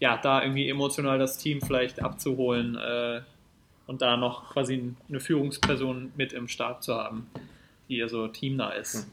[0.00, 3.20] ja, da irgendwie emotional das Team vielleicht abzuholen äh,
[3.86, 7.30] und da noch quasi eine Führungsperson mit im Start zu haben,
[7.88, 9.06] die ja so teamnah ist.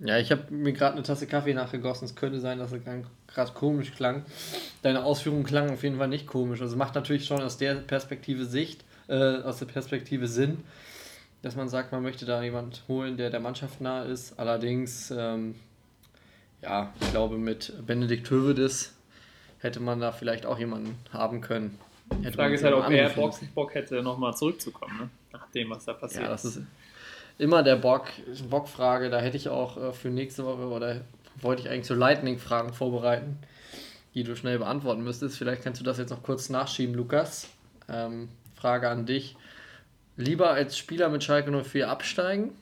[0.00, 0.18] Ja.
[0.18, 2.06] Ich habe mir gerade eine Tasse Kaffee nachgegossen.
[2.06, 4.24] Es könnte sein, dass es gerade komisch klang.
[4.82, 6.60] Deine Ausführungen klangen auf jeden Fall nicht komisch.
[6.60, 10.58] Also macht natürlich schon aus der Perspektive Sicht, äh, aus der Perspektive Sinn,
[11.42, 14.38] dass man sagt, man möchte da jemand holen, der der Mannschaft nah ist.
[14.38, 15.56] Allerdings, ähm,
[16.62, 18.94] ja, ich glaube, mit Benedikt Hövedes
[19.58, 21.78] hätte man da vielleicht auch jemanden haben können.
[22.24, 25.10] Die Frage ist halt, ob er Bock, Bock hätte, nochmal zurückzukommen, ne?
[25.32, 26.62] nach dem, was da passiert ja, das ist
[27.38, 28.08] immer der Bock,
[28.50, 29.10] Bockfrage.
[29.10, 31.00] Da hätte ich auch äh, für nächste Woche oder
[31.40, 33.38] wollte ich eigentlich so Lightning-Fragen vorbereiten,
[34.14, 35.38] die du schnell beantworten müsstest.
[35.38, 37.48] Vielleicht kannst du das jetzt noch kurz nachschieben, Lukas.
[37.88, 39.36] Ähm, Frage an dich.
[40.16, 42.52] Lieber als Spieler mit Schalke 04 absteigen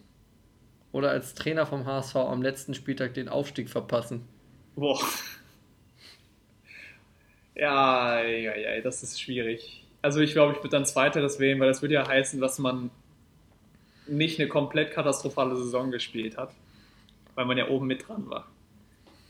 [0.93, 4.29] oder als Trainer vom HSV am letzten Spieltag den Aufstieg verpassen?
[4.77, 5.01] Boah.
[7.55, 9.83] Ja, ja, ja, das ist schwierig.
[10.03, 12.91] Also ich glaube, ich würde dann Zweiteres wählen, weil das würde ja heißen, dass man
[14.09, 16.50] nicht eine komplett katastrophale Saison gespielt hat,
[17.34, 18.46] weil man ja oben mit dran war.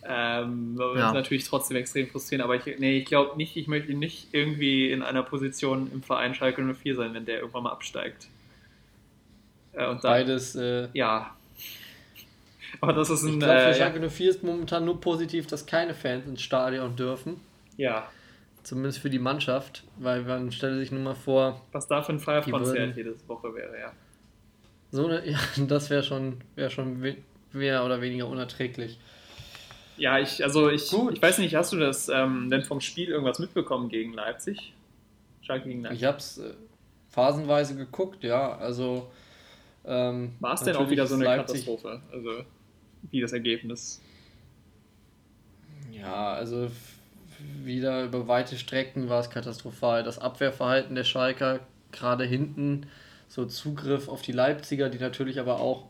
[0.08, 1.08] Ähm, das ja.
[1.08, 4.90] ist natürlich trotzdem extrem frustrierend, aber ich, nee, ich glaube nicht, ich möchte nicht irgendwie
[4.90, 8.28] in einer Position im Verein Schalke 04 sein, wenn der irgendwann mal absteigt.
[9.72, 10.54] Äh, und dann, Beides.
[10.54, 11.34] Äh, ja.
[12.80, 13.34] Aber das ist ein.
[13.34, 16.94] Ich glaube, für äh, Schalke 04 ist momentan nur positiv, dass keine Fans ins Stadion
[16.94, 17.40] dürfen.
[17.76, 18.08] Ja.
[18.62, 21.60] Zumindest für die Mannschaft, weil man stelle sich nur mal vor.
[21.72, 23.92] Was da für ein Feierkonzert jede Woche wäre, ja.
[24.90, 27.16] So eine, ja, das wäre schon, wär schon
[27.52, 28.98] mehr oder weniger unerträglich.
[29.96, 33.38] Ja, ich, also ich, ich weiß nicht, hast du das ähm, denn vom Spiel irgendwas
[33.38, 34.74] mitbekommen gegen Leipzig?
[35.40, 36.00] Schalke gegen Leipzig.
[36.00, 36.52] Ich habe es äh,
[37.08, 38.56] phasenweise geguckt, ja.
[38.58, 39.10] Also
[39.86, 42.02] ähm, war es denn auch wieder so eine Leipzig Katastrophe?
[42.12, 42.44] Also
[43.10, 44.02] wie das Ergebnis?
[45.90, 46.70] Ja, also
[47.64, 50.02] wieder über weite Strecken war es katastrophal.
[50.02, 51.60] Das Abwehrverhalten der Schalker
[51.92, 52.86] gerade hinten
[53.28, 55.86] so Zugriff auf die Leipziger, die natürlich aber auch,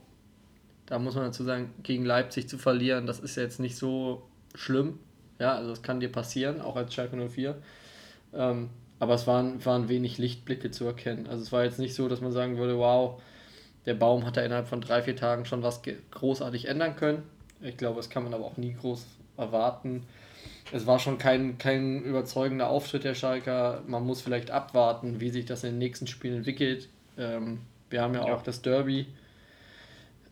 [0.85, 4.23] da muss man dazu sagen, gegen Leipzig zu verlieren, das ist jetzt nicht so
[4.55, 4.99] schlimm.
[5.39, 7.55] Ja, also das kann dir passieren, auch als Schalke 04.
[8.33, 8.69] Ähm,
[8.99, 11.27] aber es waren, waren wenig Lichtblicke zu erkennen.
[11.27, 13.21] Also es war jetzt nicht so, dass man sagen würde, wow,
[13.85, 15.81] der Baum hat da innerhalb von drei, vier Tagen schon was
[16.11, 17.23] großartig ändern können.
[17.61, 19.05] Ich glaube, das kann man aber auch nie groß
[19.37, 20.03] erwarten.
[20.71, 23.83] Es war schon kein, kein überzeugender Auftritt der Schalker.
[23.87, 26.89] Man muss vielleicht abwarten, wie sich das in den nächsten Spielen entwickelt.
[27.17, 27.59] Ähm,
[27.89, 29.07] wir haben ja, ja, auch das Derby.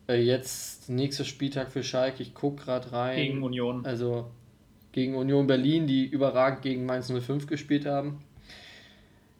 [0.08, 2.22] Äh, jetzt nächster Spieltag für Schalke.
[2.22, 3.16] Ich gucke gerade rein.
[3.16, 3.84] Gegen Union.
[3.84, 4.30] Also
[4.92, 8.22] gegen Union Berlin, die überragend gegen Mainz 05 gespielt haben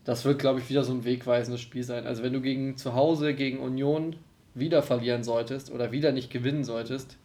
[0.06, 2.06] das wird, glaube ich, wieder so ein wegweisendes Spiel sein.
[2.06, 4.14] Also wenn du gegen zu Hause gegen Union
[4.54, 7.18] wieder verlieren solltest oder wieder nicht gewinnen solltest,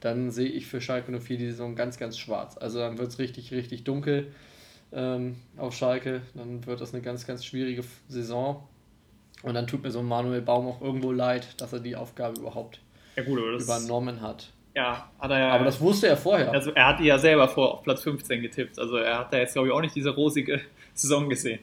[0.00, 2.58] dann sehe ich für Schalke 04 die Saison ganz, ganz schwarz.
[2.58, 4.34] Also dann wird es richtig, richtig dunkel
[4.92, 6.20] ähm, auf Schalke.
[6.34, 8.68] Dann wird das eine ganz, ganz schwierige Saison.
[9.42, 12.80] Und dann tut mir so Manuel Baum auch irgendwo leid, dass er die Aufgabe überhaupt
[13.16, 14.50] ja, gut, übernommen hat.
[14.74, 15.48] Ja, hat er ja.
[15.52, 16.50] Aber das wusste er vorher.
[16.52, 18.78] Also er hat ja selber vor auf Platz 15 getippt.
[18.78, 20.60] Also er hat da jetzt, glaube ich, auch nicht diese rosige
[20.94, 21.60] Saison gesehen.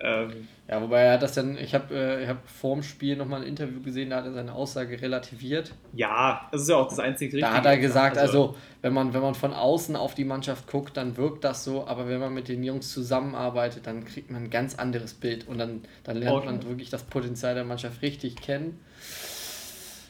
[0.00, 3.40] Ähm, ja, wobei er hat das dann, ich habe äh, hab vor dem Spiel nochmal
[3.40, 5.72] ein Interview gesehen, da hat er seine Aussage relativiert.
[5.92, 7.50] Ja, das ist ja auch das einzige Richtige.
[7.50, 10.68] Da hat er gesagt, also, also, wenn, man, wenn man von außen auf die Mannschaft
[10.68, 14.44] guckt, dann wirkt das so, aber wenn man mit den Jungs zusammenarbeitet, dann kriegt man
[14.44, 18.36] ein ganz anderes Bild und dann, dann lernt man wirklich das Potenzial der Mannschaft richtig
[18.36, 18.78] kennen.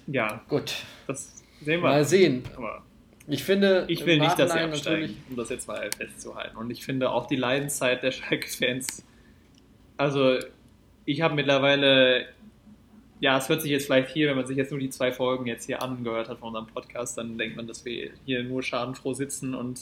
[0.06, 0.42] Ja.
[0.48, 0.74] Gut.
[1.06, 1.88] Das sehen wir.
[1.88, 2.42] Mal sehen.
[2.56, 2.82] Aber
[3.26, 6.56] ich finde, ich will nicht, dass sie absteigen, um das jetzt mal festzuhalten.
[6.56, 9.04] Und ich finde auch die Leidenszeit der Schalke-Fans
[9.98, 10.38] also
[11.04, 12.26] ich habe mittlerweile,
[13.20, 15.46] ja, es hört sich jetzt vielleicht hier, wenn man sich jetzt nur die zwei Folgen
[15.46, 19.12] jetzt hier angehört hat von unserem Podcast, dann denkt man, dass wir hier nur schadenfroh
[19.12, 19.80] sitzen und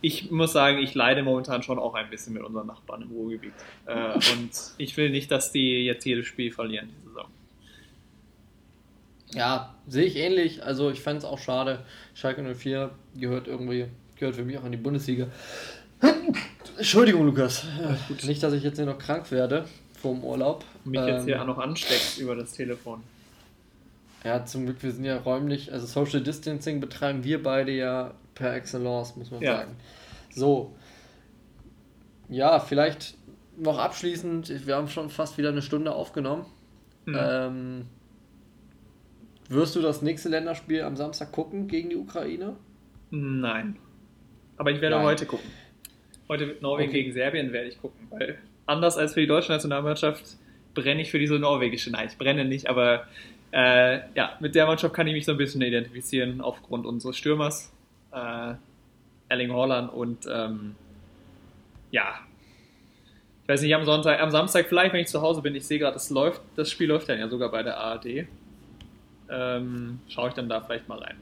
[0.00, 3.52] ich muss sagen, ich leide momentan schon auch ein bisschen mit unseren Nachbarn im Ruhrgebiet.
[3.86, 7.26] Äh, und ich will nicht, dass die jetzt jedes Spiel verlieren, die Saison.
[9.34, 10.62] Ja, sehe ich ähnlich.
[10.62, 11.84] Also ich fände es auch schade.
[12.14, 13.86] Schalke 04 gehört irgendwie,
[14.16, 15.28] gehört für mich auch in die Bundesliga.
[16.78, 17.66] Entschuldigung, Lukas.
[18.06, 18.24] Gut.
[18.24, 19.64] Nicht, dass ich jetzt hier noch krank werde
[20.00, 20.64] vor dem Urlaub.
[20.84, 23.02] Mich ähm, jetzt hier auch noch ansteckt über das Telefon.
[24.24, 28.54] Ja, zum Glück, wir sind ja räumlich, also Social Distancing betreiben wir beide ja per
[28.54, 29.58] Excellence, muss man ja.
[29.58, 29.76] sagen.
[30.30, 30.74] So.
[32.28, 33.16] Ja, vielleicht
[33.56, 36.46] noch abschließend, wir haben schon fast wieder eine Stunde aufgenommen.
[37.06, 37.16] Mhm.
[37.18, 37.86] Ähm,
[39.48, 42.56] wirst du das nächste Länderspiel am Samstag gucken gegen die Ukraine?
[43.10, 43.76] Nein.
[44.56, 45.06] Aber ich werde Nein.
[45.06, 45.48] heute gucken.
[46.28, 47.02] Heute mit Norwegen okay.
[47.02, 50.36] gegen Serbien werde ich gucken, weil anders als für die deutsche Nationalmannschaft
[50.74, 51.90] brenne ich für diese norwegische.
[51.90, 53.06] Nein, ich brenne nicht, aber
[53.50, 57.72] äh, ja, mit der Mannschaft kann ich mich so ein bisschen identifizieren aufgrund unseres Stürmers,
[58.12, 58.54] äh,
[59.30, 60.74] Erling Haaland und ähm,
[61.90, 62.20] ja,
[63.42, 65.78] ich weiß nicht, am Sonntag, am Samstag vielleicht, wenn ich zu Hause bin, ich sehe
[65.78, 68.26] gerade, das läuft, das Spiel läuft dann ja sogar bei der ARD.
[69.30, 71.16] Ähm, schaue ich dann da vielleicht mal rein.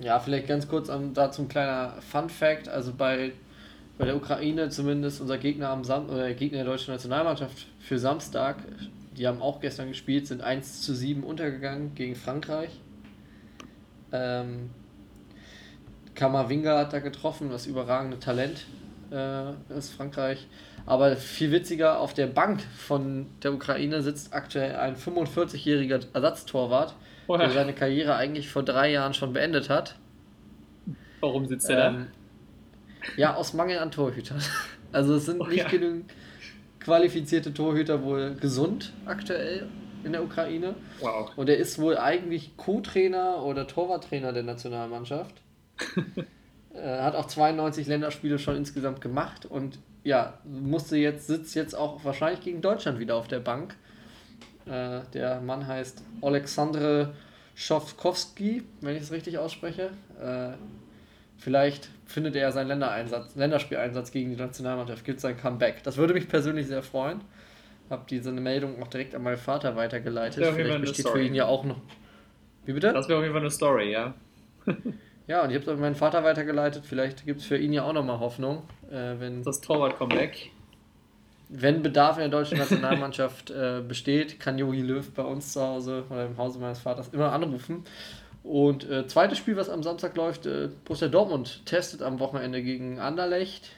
[0.00, 2.68] Ja, vielleicht ganz kurz um, dazu ein kleiner Fun Fact.
[2.68, 3.32] Also bei
[3.98, 8.58] bei der Ukraine zumindest unser Gegner am Sam oder Gegner der deutschen Nationalmannschaft für Samstag,
[9.16, 12.70] die haben auch gestern gespielt, sind 1 zu 7 untergegangen gegen Frankreich.
[14.12, 14.70] Ähm,
[16.14, 18.66] Kamavinga hat da getroffen, das überragende Talent
[19.10, 20.46] äh, ist Frankreich.
[20.86, 26.94] Aber viel witziger, auf der Bank von der Ukraine sitzt aktuell ein 45-jähriger Ersatztorwart,
[27.26, 29.96] oh der seine Karriere eigentlich vor drei Jahren schon beendet hat.
[31.20, 32.17] Warum sitzt er ähm, da?
[33.16, 34.42] Ja, aus Mangel an Torhütern.
[34.90, 35.68] Also es sind oh, nicht ja.
[35.68, 36.10] genügend
[36.80, 39.68] qualifizierte Torhüter wohl gesund aktuell
[40.02, 40.76] in der Ukraine.
[41.00, 41.30] Wow.
[41.36, 45.42] Und er ist wohl eigentlich Co-Trainer oder Torwarttrainer der Nationalmannschaft.
[46.74, 52.02] äh, hat auch 92 Länderspiele schon insgesamt gemacht und ja, musste jetzt, sitzt jetzt auch
[52.02, 53.76] wahrscheinlich gegen Deutschland wieder auf der Bank.
[54.64, 57.12] Äh, der Mann heißt Alexandre
[57.54, 59.90] Schofkowski, wenn ich es richtig ausspreche.
[60.18, 60.56] Äh,
[61.38, 65.82] Vielleicht findet er seinen Ländereinsatz, Länderspieleinsatz gegen die Nationalmannschaft, gibt sein Comeback.
[65.84, 67.20] Das würde mich persönlich sehr freuen.
[67.90, 70.44] Habe diese Meldung auch direkt an meinen Vater weitergeleitet.
[70.44, 71.20] Vielleicht besteht Story.
[71.20, 71.80] für ihn ja auch noch.
[72.64, 72.92] Wie bitte?
[72.92, 74.14] Das wäre auf jeden Fall eine Story, ja.
[75.26, 76.84] ja, und ich habe es an meinen Vater weitergeleitet.
[76.86, 78.62] Vielleicht gibt es für ihn ja auch nochmal Hoffnung.
[78.90, 80.50] Äh, wenn, das Torwart-Comeback.
[81.50, 86.04] Wenn Bedarf in der deutschen Nationalmannschaft äh, besteht, kann Jogi Löw bei uns zu Hause
[86.10, 87.84] oder im Hause meines Vaters immer anrufen.
[88.48, 92.98] Und äh, zweites Spiel, was am Samstag läuft, äh, Borussia Dortmund testet am Wochenende gegen
[92.98, 93.72] Anderlecht.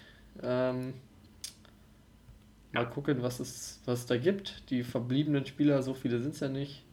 [0.45, 0.95] Ähm,
[2.71, 4.71] mal gucken, was es, was es da gibt.
[4.71, 6.85] Die verbliebenen Spieler, so viele sind es ja nicht.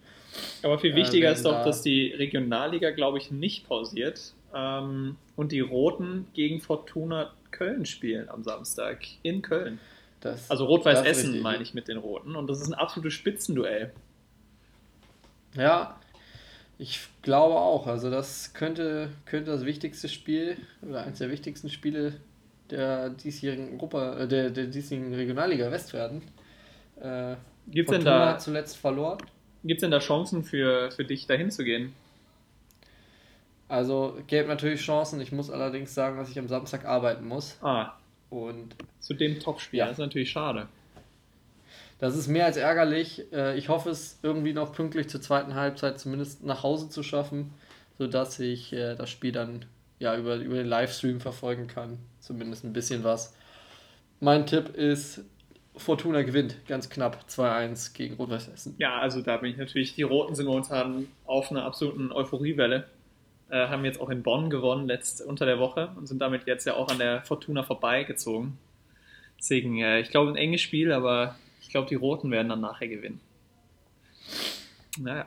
[0.63, 5.15] Aber viel wichtiger äh, ist doch, da dass die Regionalliga, glaube ich, nicht pausiert ähm,
[5.35, 9.79] und die Roten gegen Fortuna Köln spielen am Samstag in Köln.
[10.21, 13.93] Das, also Rot-Weiß Essen meine ich mit den Roten und das ist ein absolutes Spitzenduell.
[15.55, 15.99] Ja,
[16.79, 17.87] Ich glaube auch.
[17.87, 20.57] Also das könnte, könnte das wichtigste Spiel
[20.87, 22.13] oder eines der wichtigsten Spiele
[22.69, 26.21] der diesjährigen Europa, äh, der, der diesjährigen Regionalliga West werden.
[27.01, 27.35] Äh,
[27.67, 29.17] Gibt's denn Fortuna da- hat zuletzt verloren.
[29.63, 31.93] Gibt es denn da Chancen für, für dich, dahin zu gehen?
[33.67, 35.19] Also gäbe natürlich Chancen.
[35.19, 37.57] Ich muss allerdings sagen, dass ich am Samstag arbeiten muss.
[37.61, 37.93] Ah,
[38.29, 39.79] Und zu dem Topspiel.
[39.79, 39.85] Ja.
[39.85, 40.67] Das ist natürlich schade.
[41.99, 43.31] Das ist mehr als ärgerlich.
[43.31, 47.53] Äh, Ich hoffe es irgendwie noch pünktlich zur zweiten Halbzeit zumindest nach Hause zu schaffen,
[47.97, 49.65] sodass ich äh, das Spiel dann
[49.99, 51.97] ja über, über den Livestream verfolgen kann.
[52.19, 53.35] Zumindest ein bisschen was.
[54.19, 55.21] Mein Tipp ist,
[55.75, 58.75] Fortuna gewinnt ganz knapp 2-1 gegen Rot-Weiß Essen.
[58.77, 62.87] Ja, also da bin ich natürlich, die Roten sind momentan auf einer absoluten Euphoriewelle.
[63.49, 66.65] Äh, haben jetzt auch in Bonn gewonnen, letzt unter der Woche und sind damit jetzt
[66.65, 68.57] ja auch an der Fortuna vorbeigezogen.
[69.39, 71.35] Deswegen, äh, ich glaube, ein enges Spiel, aber
[71.67, 73.19] ich glaube, die Roten werden dann nachher gewinnen.
[74.99, 75.25] Naja,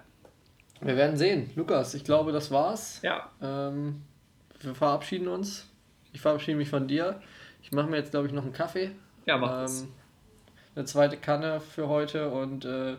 [0.80, 1.50] Wir werden sehen.
[1.54, 3.00] Lukas, ich glaube, das war's.
[3.02, 4.00] ja, Ähm,
[4.60, 5.66] wir verabschieden uns.
[6.12, 7.20] Ich verabschiede mich von dir.
[7.62, 8.92] Ich mache mir jetzt, glaube ich, noch einen Kaffee.
[9.26, 9.82] ja, macht es.
[9.82, 9.88] Ähm,
[10.76, 12.96] eine zweite Kanne für heute und äh,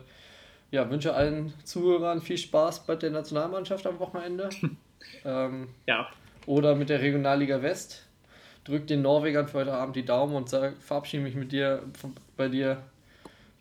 [0.70, 4.48] ja, wünsche allen Zuhörern viel Spaß bei der Nationalmannschaft am Wochenende.
[5.24, 6.08] ähm, Ja,
[6.46, 8.06] oder mit der Regionalliga West.
[8.64, 12.14] Drück den Norwegern für heute Abend die Daumen und sag, verabschiede mich mit dir von-
[12.36, 12.82] bei dir.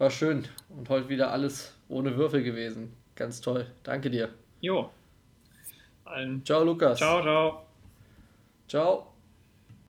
[0.01, 2.91] War schön und heute wieder alles ohne Würfel gewesen.
[3.13, 3.67] Ganz toll.
[3.83, 4.29] Danke dir.
[4.59, 4.89] jo.
[6.05, 6.97] Allen Ciao, Lukas.
[6.97, 7.65] ciao, ciao.
[8.67, 9.10] Ciao.